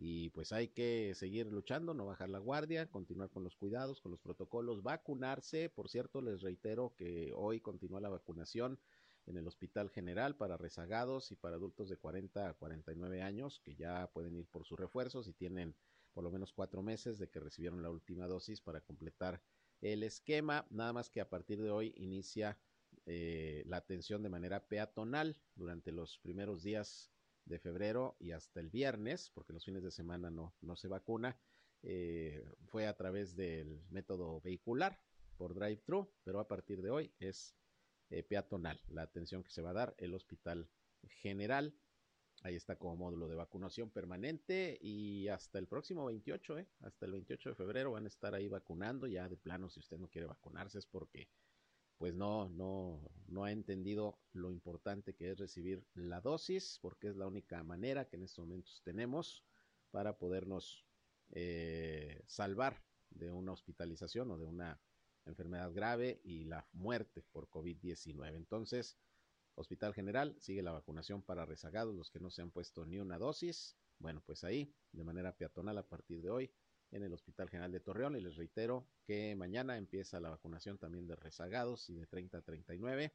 Y 0.00 0.30
pues 0.30 0.52
hay 0.52 0.68
que 0.68 1.12
seguir 1.16 1.46
luchando, 1.46 1.92
no 1.92 2.06
bajar 2.06 2.28
la 2.28 2.38
guardia, 2.38 2.88
continuar 2.88 3.30
con 3.30 3.42
los 3.42 3.56
cuidados, 3.56 4.00
con 4.00 4.12
los 4.12 4.20
protocolos, 4.20 4.82
vacunarse. 4.82 5.70
Por 5.70 5.88
cierto, 5.88 6.22
les 6.22 6.40
reitero 6.40 6.94
que 6.96 7.32
hoy 7.34 7.60
continúa 7.60 8.00
la 8.00 8.08
vacunación 8.08 8.78
en 9.28 9.36
el 9.36 9.46
Hospital 9.46 9.90
General 9.90 10.36
para 10.36 10.56
rezagados 10.56 11.30
y 11.30 11.36
para 11.36 11.56
adultos 11.56 11.88
de 11.88 11.96
40 11.96 12.48
a 12.48 12.54
49 12.54 13.22
años 13.22 13.60
que 13.64 13.76
ya 13.76 14.10
pueden 14.12 14.34
ir 14.36 14.46
por 14.46 14.64
sus 14.64 14.78
refuerzos 14.78 15.28
y 15.28 15.34
tienen 15.34 15.76
por 16.14 16.24
lo 16.24 16.30
menos 16.30 16.52
cuatro 16.52 16.82
meses 16.82 17.18
de 17.18 17.28
que 17.28 17.38
recibieron 17.38 17.82
la 17.82 17.90
última 17.90 18.26
dosis 18.26 18.60
para 18.60 18.80
completar 18.80 19.42
el 19.80 20.02
esquema. 20.02 20.66
Nada 20.70 20.92
más 20.92 21.10
que 21.10 21.20
a 21.20 21.28
partir 21.28 21.60
de 21.62 21.70
hoy 21.70 21.92
inicia 21.96 22.58
eh, 23.06 23.62
la 23.66 23.76
atención 23.76 24.22
de 24.22 24.30
manera 24.30 24.66
peatonal 24.66 25.40
durante 25.54 25.92
los 25.92 26.18
primeros 26.18 26.62
días 26.62 27.12
de 27.44 27.58
febrero 27.58 28.16
y 28.18 28.32
hasta 28.32 28.60
el 28.60 28.70
viernes, 28.70 29.30
porque 29.30 29.52
los 29.52 29.64
fines 29.64 29.82
de 29.82 29.90
semana 29.90 30.30
no, 30.30 30.54
no 30.60 30.76
se 30.76 30.88
vacuna, 30.88 31.38
eh, 31.82 32.44
fue 32.66 32.86
a 32.86 32.96
través 32.96 33.36
del 33.36 33.82
método 33.90 34.40
vehicular 34.40 35.00
por 35.36 35.54
drive-thru, 35.54 36.12
pero 36.24 36.40
a 36.40 36.48
partir 36.48 36.82
de 36.82 36.90
hoy 36.90 37.12
es 37.20 37.54
eh, 38.10 38.22
peatonal 38.22 38.80
la 38.88 39.02
atención 39.02 39.42
que 39.42 39.50
se 39.50 39.62
va 39.62 39.70
a 39.70 39.74
dar 39.74 39.94
el 39.98 40.14
hospital 40.14 40.68
general. 41.22 41.74
Ahí 42.42 42.54
está 42.54 42.76
como 42.76 42.96
módulo 42.96 43.28
de 43.28 43.34
vacunación 43.34 43.90
permanente 43.90 44.78
y 44.80 45.28
hasta 45.28 45.58
el 45.58 45.66
próximo 45.66 46.06
28, 46.06 46.58
eh, 46.58 46.68
hasta 46.80 47.06
el 47.06 47.12
28 47.12 47.50
de 47.50 47.54
febrero 47.54 47.92
van 47.92 48.04
a 48.04 48.08
estar 48.08 48.34
ahí 48.34 48.48
vacunando. 48.48 49.06
Ya 49.06 49.28
de 49.28 49.36
plano, 49.36 49.68
si 49.68 49.80
usted 49.80 49.98
no 49.98 50.08
quiere 50.08 50.26
vacunarse 50.26 50.78
es 50.78 50.86
porque 50.86 51.28
pues 51.98 52.14
no, 52.14 52.48
no, 52.50 53.10
no 53.26 53.44
ha 53.44 53.50
entendido 53.50 54.20
lo 54.32 54.52
importante 54.52 55.14
que 55.14 55.32
es 55.32 55.38
recibir 55.38 55.84
la 55.94 56.20
dosis, 56.20 56.78
porque 56.80 57.08
es 57.08 57.16
la 57.16 57.26
única 57.26 57.62
manera 57.64 58.08
que 58.08 58.16
en 58.16 58.22
estos 58.22 58.46
momentos 58.46 58.80
tenemos 58.84 59.44
para 59.90 60.16
podernos 60.16 60.84
eh, 61.32 62.22
salvar 62.26 62.80
de 63.10 63.32
una 63.32 63.52
hospitalización 63.52 64.30
o 64.30 64.38
de 64.38 64.46
una 64.46 64.80
enfermedad 65.30 65.72
grave 65.72 66.20
y 66.24 66.44
la 66.44 66.66
muerte 66.72 67.22
por 67.22 67.48
COVID-19. 67.48 68.34
Entonces, 68.34 68.98
Hospital 69.54 69.94
General 69.94 70.36
sigue 70.38 70.62
la 70.62 70.72
vacunación 70.72 71.22
para 71.22 71.44
rezagados, 71.44 71.94
los 71.94 72.10
que 72.10 72.20
no 72.20 72.30
se 72.30 72.42
han 72.42 72.50
puesto 72.50 72.86
ni 72.86 72.98
una 72.98 73.18
dosis. 73.18 73.76
Bueno, 73.98 74.22
pues 74.24 74.44
ahí, 74.44 74.72
de 74.92 75.04
manera 75.04 75.36
peatonal 75.36 75.78
a 75.78 75.88
partir 75.88 76.22
de 76.22 76.30
hoy, 76.30 76.50
en 76.90 77.02
el 77.02 77.12
Hospital 77.12 77.50
General 77.50 77.72
de 77.72 77.80
Torreón 77.80 78.16
y 78.16 78.20
les 78.20 78.36
reitero 78.36 78.86
que 79.04 79.34
mañana 79.36 79.76
empieza 79.76 80.20
la 80.20 80.30
vacunación 80.30 80.78
también 80.78 81.06
de 81.06 81.16
rezagados 81.16 81.90
y 81.90 81.94
de 81.94 82.06
30 82.06 82.38
a 82.38 82.42
39 82.42 83.12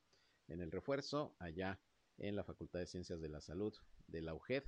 en 0.48 0.62
el 0.62 0.72
refuerzo 0.72 1.36
allá 1.40 1.80
en 2.18 2.36
la 2.36 2.44
Facultad 2.44 2.80
de 2.80 2.86
Ciencias 2.86 3.20
de 3.20 3.30
la 3.30 3.42
Salud 3.42 3.74
de 4.08 4.22
la 4.22 4.36
UGED, 4.36 4.64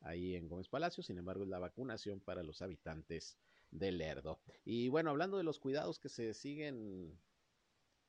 ahí 0.00 0.36
en 0.36 0.48
Gómez 0.48 0.68
Palacio, 0.68 1.02
sin 1.02 1.18
embargo 1.18 1.42
es 1.42 1.48
la 1.48 1.58
vacunación 1.58 2.20
para 2.20 2.42
los 2.42 2.62
habitantes 2.62 3.38
de 3.70 3.92
Lerdo. 3.92 4.40
Y 4.64 4.88
bueno, 4.88 5.10
hablando 5.10 5.36
de 5.36 5.44
los 5.44 5.58
cuidados 5.58 5.98
que 5.98 6.08
se 6.08 6.34
siguen 6.34 7.18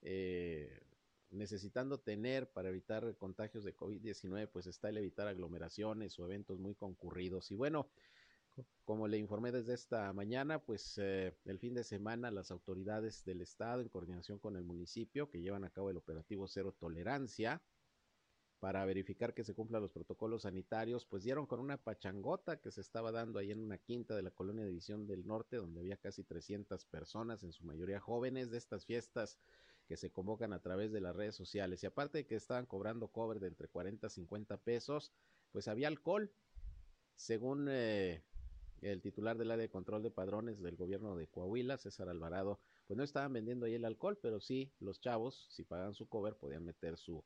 eh, 0.01 0.79
necesitando 1.31 1.99
tener 1.99 2.49
para 2.51 2.69
evitar 2.69 3.15
contagios 3.17 3.63
de 3.63 3.75
COVID-19, 3.75 4.49
pues 4.51 4.67
está 4.67 4.89
el 4.89 4.97
evitar 4.97 5.27
aglomeraciones 5.27 6.17
o 6.19 6.25
eventos 6.25 6.59
muy 6.59 6.75
concurridos. 6.75 7.51
Y 7.51 7.55
bueno, 7.55 7.89
como 8.83 9.07
le 9.07 9.17
informé 9.17 9.51
desde 9.51 9.73
esta 9.73 10.13
mañana, 10.13 10.59
pues 10.59 10.97
eh, 10.97 11.35
el 11.45 11.59
fin 11.59 11.73
de 11.73 11.83
semana 11.83 12.31
las 12.31 12.51
autoridades 12.51 13.25
del 13.25 13.41
estado 13.41 13.81
en 13.81 13.89
coordinación 13.89 14.39
con 14.39 14.55
el 14.55 14.63
municipio 14.63 15.29
que 15.29 15.41
llevan 15.41 15.63
a 15.63 15.69
cabo 15.69 15.89
el 15.89 15.97
operativo 15.97 16.47
cero 16.47 16.75
tolerancia 16.79 17.61
para 18.65 18.83
verificar 18.83 19.35
que 19.35 19.43
se 19.43 19.53
cumplan 19.53 19.83
los 19.83 19.91
protocolos 19.91 20.41
sanitarios, 20.41 21.05
pues 21.05 21.21
dieron 21.21 21.45
con 21.45 21.59
una 21.59 21.77
pachangota 21.77 22.59
que 22.59 22.71
se 22.71 22.81
estaba 22.81 23.11
dando 23.11 23.37
ahí 23.37 23.51
en 23.51 23.59
una 23.59 23.77
quinta 23.77 24.15
de 24.15 24.23
la 24.23 24.31
colonia 24.31 24.65
División 24.65 25.05
del 25.05 25.27
Norte, 25.27 25.57
donde 25.57 25.81
había 25.81 25.97
casi 25.97 26.23
300 26.23 26.83
personas, 26.85 27.43
en 27.43 27.51
su 27.51 27.63
mayoría 27.63 27.99
jóvenes, 27.99 28.49
de 28.49 28.57
estas 28.57 28.87
fiestas 28.87 29.37
que 29.87 29.97
se 29.97 30.09
convocan 30.09 30.51
a 30.51 30.63
través 30.63 30.91
de 30.91 30.99
las 30.99 31.15
redes 31.15 31.35
sociales. 31.35 31.83
Y 31.83 31.85
aparte 31.85 32.17
de 32.17 32.25
que 32.25 32.33
estaban 32.33 32.65
cobrando 32.65 33.09
cover 33.09 33.39
de 33.39 33.49
entre 33.49 33.67
40 33.67 34.07
a 34.07 34.09
50 34.09 34.57
pesos, 34.57 35.11
pues 35.51 35.67
había 35.67 35.87
alcohol. 35.87 36.31
Según 37.13 37.67
eh, 37.69 38.23
el 38.81 38.99
titular 38.99 39.37
del 39.37 39.51
área 39.51 39.61
de 39.61 39.69
control 39.69 40.01
de 40.01 40.09
padrones 40.09 40.59
del 40.59 40.75
gobierno 40.75 41.15
de 41.15 41.27
Coahuila, 41.27 41.77
César 41.77 42.09
Alvarado, 42.09 42.59
pues 42.87 42.97
no 42.97 43.03
estaban 43.03 43.31
vendiendo 43.31 43.67
ahí 43.67 43.75
el 43.75 43.85
alcohol, 43.85 44.17
pero 44.19 44.39
sí 44.39 44.73
los 44.79 44.99
chavos, 45.01 45.45
si 45.51 45.63
pagan 45.63 45.93
su 45.93 46.09
cover, 46.09 46.35
podían 46.35 46.65
meter 46.65 46.97
su, 46.97 47.23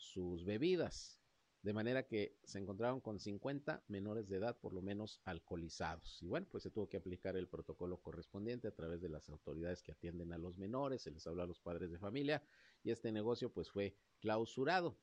sus 0.00 0.44
bebidas. 0.44 1.20
De 1.62 1.74
manera 1.74 2.06
que 2.06 2.38
se 2.42 2.58
encontraron 2.58 3.00
con 3.00 3.20
50 3.20 3.84
menores 3.88 4.28
de 4.28 4.38
edad, 4.38 4.58
por 4.58 4.72
lo 4.72 4.80
menos 4.80 5.20
alcoholizados. 5.24 6.22
Y 6.22 6.26
bueno, 6.26 6.46
pues 6.50 6.62
se 6.62 6.70
tuvo 6.70 6.88
que 6.88 6.96
aplicar 6.96 7.36
el 7.36 7.48
protocolo 7.48 8.00
correspondiente 8.00 8.66
a 8.66 8.74
través 8.74 9.02
de 9.02 9.10
las 9.10 9.28
autoridades 9.28 9.82
que 9.82 9.92
atienden 9.92 10.32
a 10.32 10.38
los 10.38 10.56
menores, 10.56 11.02
se 11.02 11.10
les 11.10 11.26
habló 11.26 11.42
a 11.42 11.46
los 11.46 11.60
padres 11.60 11.90
de 11.90 11.98
familia 11.98 12.42
y 12.82 12.90
este 12.90 13.12
negocio 13.12 13.52
pues 13.52 13.70
fue 13.70 13.94
clausurado. 14.20 14.96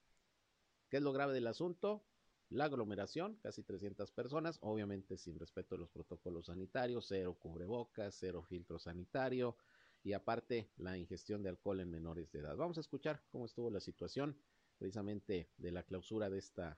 ¿Qué 0.89 0.97
es 0.97 1.03
lo 1.03 1.13
grave 1.13 1.33
del 1.33 1.45
asunto? 1.45 2.03
la 2.49 2.65
aglomeración, 2.65 3.35
casi 3.41 3.63
300 3.63 4.11
personas, 4.11 4.57
obviamente 4.61 5.17
sin 5.17 5.37
respeto 5.37 5.75
a 5.75 5.77
los 5.77 5.89
protocolos 5.89 6.45
sanitarios, 6.45 7.07
cero 7.07 7.37
cubrebocas, 7.37 8.15
cero 8.17 8.41
filtro 8.41 8.79
sanitario 8.79 9.57
y 10.03 10.13
aparte 10.13 10.71
la 10.77 10.97
ingestión 10.97 11.43
de 11.43 11.49
alcohol 11.49 11.81
en 11.81 11.91
menores 11.91 12.31
de 12.31 12.39
edad. 12.39 12.55
Vamos 12.55 12.77
a 12.77 12.81
escuchar 12.81 13.21
cómo 13.29 13.45
estuvo 13.45 13.69
la 13.69 13.81
situación 13.81 14.37
precisamente 14.77 15.49
de 15.57 15.71
la 15.71 15.83
clausura 15.83 16.29
de 16.29 16.39
esta 16.39 16.77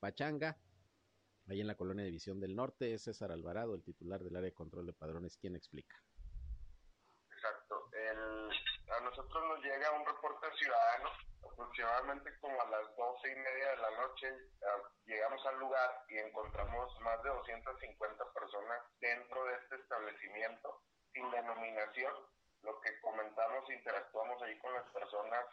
pachanga. 0.00 0.58
Ahí 1.48 1.60
en 1.60 1.66
la 1.66 1.76
colonia 1.76 2.04
División 2.04 2.40
del 2.40 2.56
Norte 2.56 2.94
es 2.94 3.04
César 3.04 3.30
Alvarado, 3.30 3.74
el 3.74 3.82
titular 3.82 4.22
del 4.22 4.36
área 4.36 4.50
de 4.50 4.54
control 4.54 4.86
de 4.86 4.94
padrones, 4.94 5.36
quien 5.36 5.56
explica. 5.56 5.96
Exacto. 7.30 7.90
a 8.88 9.00
nosotros 9.00 9.44
nos 9.48 9.62
llega 9.62 9.92
un 9.92 10.06
reporte 10.06 10.46
ciudadano 10.56 11.10
aproximadamente 11.54 12.38
como 12.40 12.60
a 12.60 12.70
las 12.70 12.96
doce 12.96 13.30
y 13.30 13.36
media 13.36 13.70
de 13.70 13.76
la 13.76 13.90
noche 13.90 14.28
ah, 14.62 14.82
llegamos 15.04 15.44
al 15.46 15.58
lugar 15.60 16.04
y 16.08 16.18
encontramos 16.18 17.00
más 17.00 17.22
de 17.22 17.28
250 17.28 18.32
personas 18.32 18.82
dentro 19.00 19.44
de 19.44 19.54
este 19.56 19.76
establecimiento 19.76 20.82
sin 21.12 21.30
denominación. 21.30 22.12
Lo 22.62 22.80
que 22.80 22.98
comentamos, 23.00 23.70
interactuamos 23.70 24.42
ahí 24.42 24.58
con 24.58 24.72
las 24.72 24.88
personas 24.90 25.44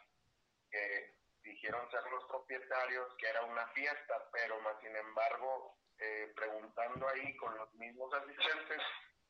que 0.70 1.21
dijeron 1.42 1.90
ser 1.90 2.02
los 2.10 2.24
propietarios, 2.24 3.14
que 3.18 3.28
era 3.28 3.42
una 3.42 3.66
fiesta, 3.68 4.28
pero 4.32 4.60
más 4.60 4.80
sin 4.80 4.94
embargo, 4.94 5.76
eh, 5.98 6.32
preguntando 6.34 7.08
ahí 7.08 7.36
con 7.36 7.56
los 7.56 7.72
mismos 7.74 8.12
asistentes, 8.14 8.80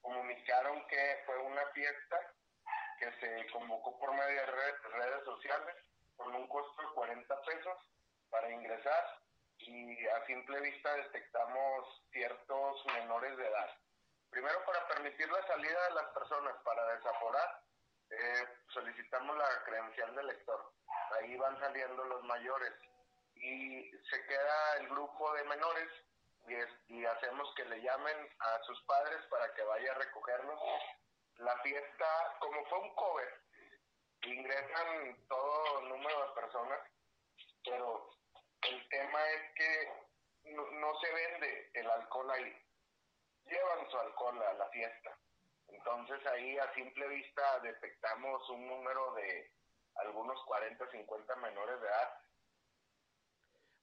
comunicaron 0.00 0.86
que 0.88 1.22
fue 1.26 1.38
una 1.38 1.66
fiesta 1.68 2.18
que 2.98 3.12
se 3.20 3.50
convocó 3.52 3.98
por 3.98 4.12
medio 4.12 4.40
de 4.40 4.46
redes 4.46 5.24
sociales 5.24 5.76
con 6.16 6.34
un 6.34 6.46
costo 6.48 6.82
de 6.82 6.94
40 6.94 7.42
pesos 7.42 7.78
para 8.30 8.50
ingresar 8.50 9.22
y 9.58 10.06
a 10.06 10.26
simple 10.26 10.60
vista 10.60 10.94
detectamos 10.94 12.02
ciertos 12.12 12.86
menores 12.86 13.36
de 13.36 13.46
edad. 13.46 13.70
Primero, 14.30 14.64
para 14.64 14.88
permitir 14.88 15.28
la 15.30 15.46
salida 15.46 15.88
de 15.88 15.94
las 15.94 16.06
personas 16.14 16.54
para 16.64 16.94
desaforar, 16.94 17.60
eh, 18.10 18.46
solicitamos 18.68 19.36
la 19.36 19.64
credencial 19.64 20.14
del 20.14 20.26
lector. 20.26 20.72
Ahí 21.12 21.36
van 21.36 21.58
saliendo 21.60 22.04
los 22.04 22.24
mayores 22.24 22.72
y 23.36 23.90
se 24.10 24.26
queda 24.26 24.76
el 24.80 24.88
grupo 24.88 25.32
de 25.34 25.44
menores 25.44 25.88
y, 26.46 26.94
y 26.94 27.04
hacemos 27.04 27.52
que 27.56 27.64
le 27.64 27.80
llamen 27.82 28.28
a 28.38 28.62
sus 28.64 28.82
padres 28.84 29.24
para 29.30 29.52
que 29.54 29.62
vaya 29.62 29.92
a 29.92 29.98
recogerlos. 29.98 30.60
La 31.38 31.56
fiesta, 31.62 32.36
como 32.40 32.64
fue 32.66 32.78
un 32.78 32.94
cover, 32.94 33.42
ingresan 34.24 35.26
todo 35.28 35.80
número 35.82 36.28
de 36.28 36.34
personas, 36.34 36.80
pero 37.64 38.10
el 38.62 38.88
tema 38.88 39.30
es 39.30 39.54
que 39.56 40.02
no, 40.44 41.00
se 41.00 41.12
vende 41.12 41.70
el 41.74 41.90
alcohol 41.90 42.30
ahí. 42.30 42.56
Llevan 43.44 43.90
su 43.90 43.98
alcohol 43.98 44.42
a 44.42 44.52
la 44.54 44.68
fiesta. 44.70 45.18
Entonces 45.68 46.24
ahí 46.26 46.58
a 46.58 46.74
simple 46.74 47.08
vista 47.08 47.60
detectamos 47.60 48.48
un 48.50 48.66
número 48.66 49.14
de 49.14 49.50
algunos 49.96 50.42
40, 50.44 50.90
50 50.90 51.36
menores 51.36 51.80
de 51.80 51.86
edad. 51.86 52.08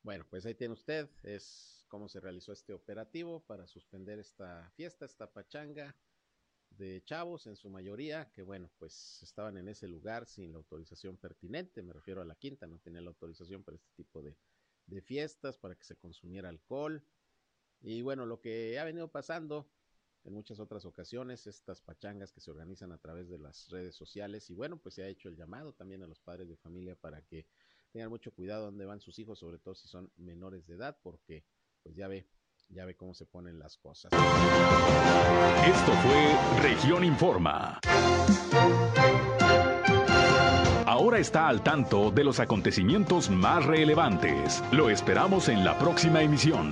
Bueno, 0.04 0.26
pues 0.30 0.46
ahí 0.46 0.56
tiene 0.56 0.74
usted, 0.74 1.10
es 1.24 1.86
cómo 1.88 2.08
se 2.08 2.20
realizó 2.20 2.54
este 2.54 2.74
operativo 2.74 3.42
para 3.46 3.68
suspender 3.68 4.20
esta 4.20 4.72
fiesta, 4.76 5.06
esta 5.06 5.32
pachanga 5.32 5.96
de 6.70 7.04
chavos 7.04 7.48
en 7.48 7.56
su 7.56 7.70
mayoría 7.70 8.32
que 8.32 8.44
bueno 8.44 8.70
pues 8.78 9.22
estaban 9.24 9.58
en 9.58 9.68
ese 9.68 9.88
lugar 9.88 10.26
sin 10.28 10.52
la 10.52 10.60
autorización 10.60 11.18
pertinente 11.18 11.82
me 11.82 11.94
refiero 11.94 12.22
a 12.22 12.26
la 12.26 12.36
quinta 12.36 12.68
no 12.68 12.80
tenía 12.80 13.02
la 13.02 13.10
autorización 13.10 13.64
para 13.64 13.76
este 13.76 13.90
tipo 13.96 14.22
de, 14.22 14.38
de 14.86 15.02
fiestas 15.02 15.58
para 15.58 15.76
que 15.76 15.84
se 15.84 15.96
consumiera 15.96 16.48
alcohol 16.48 17.04
y 17.82 18.02
bueno 18.02 18.26
lo 18.26 18.40
que 18.40 18.78
ha 18.80 18.84
venido 18.84 19.08
pasando 19.10 19.68
en 20.30 20.36
muchas 20.36 20.60
otras 20.60 20.86
ocasiones 20.86 21.48
estas 21.48 21.82
pachangas 21.82 22.32
que 22.32 22.40
se 22.40 22.52
organizan 22.52 22.92
a 22.92 23.00
través 23.00 23.30
de 23.30 23.40
las 23.40 23.68
redes 23.70 23.96
sociales 23.96 24.50
y 24.50 24.54
bueno 24.54 24.78
pues 24.78 24.96
se 24.96 25.04
ha 25.04 25.08
hecho 25.08 25.28
el 25.28 25.36
llamado 25.36 25.74
también 25.74 26.04
a 26.04 26.08
los 26.08 26.20
padres 26.20 26.48
de 26.48 26.56
familia 26.56 26.96
para 26.96 27.22
que 27.24 27.48
tengan 27.92 28.10
mucho 28.10 28.32
cuidado 28.32 28.66
donde 28.66 28.86
van 28.86 29.02
sus 29.02 29.18
hijos 29.18 29.40
sobre 29.40 29.58
todo 29.58 29.74
si 29.74 29.88
son 29.88 30.12
menores 30.18 30.68
de 30.68 30.76
edad 30.76 30.98
porque 31.02 31.44
pues 31.84 31.96
ya 31.96 32.08
ve 32.08 32.28
ya 32.70 32.86
ve 32.86 32.96
cómo 32.96 33.16
se 33.16 33.26
ponen 33.26 33.58
las 33.58 33.78
cosas. 33.78 34.12
Esto 34.14 35.92
fue 36.04 36.62
Región 36.62 37.04
Informa. 37.04 37.80
Ahora 40.86 41.18
está 41.18 41.48
al 41.48 41.64
tanto 41.64 42.12
de 42.12 42.24
los 42.24 42.40
acontecimientos 42.40 43.32
más 43.32 43.66
relevantes. 43.66 44.64
Lo 44.72 44.92
esperamos 44.92 45.50
en 45.50 45.66
la 45.66 45.80
próxima 45.80 46.22
emisión. 46.22 46.72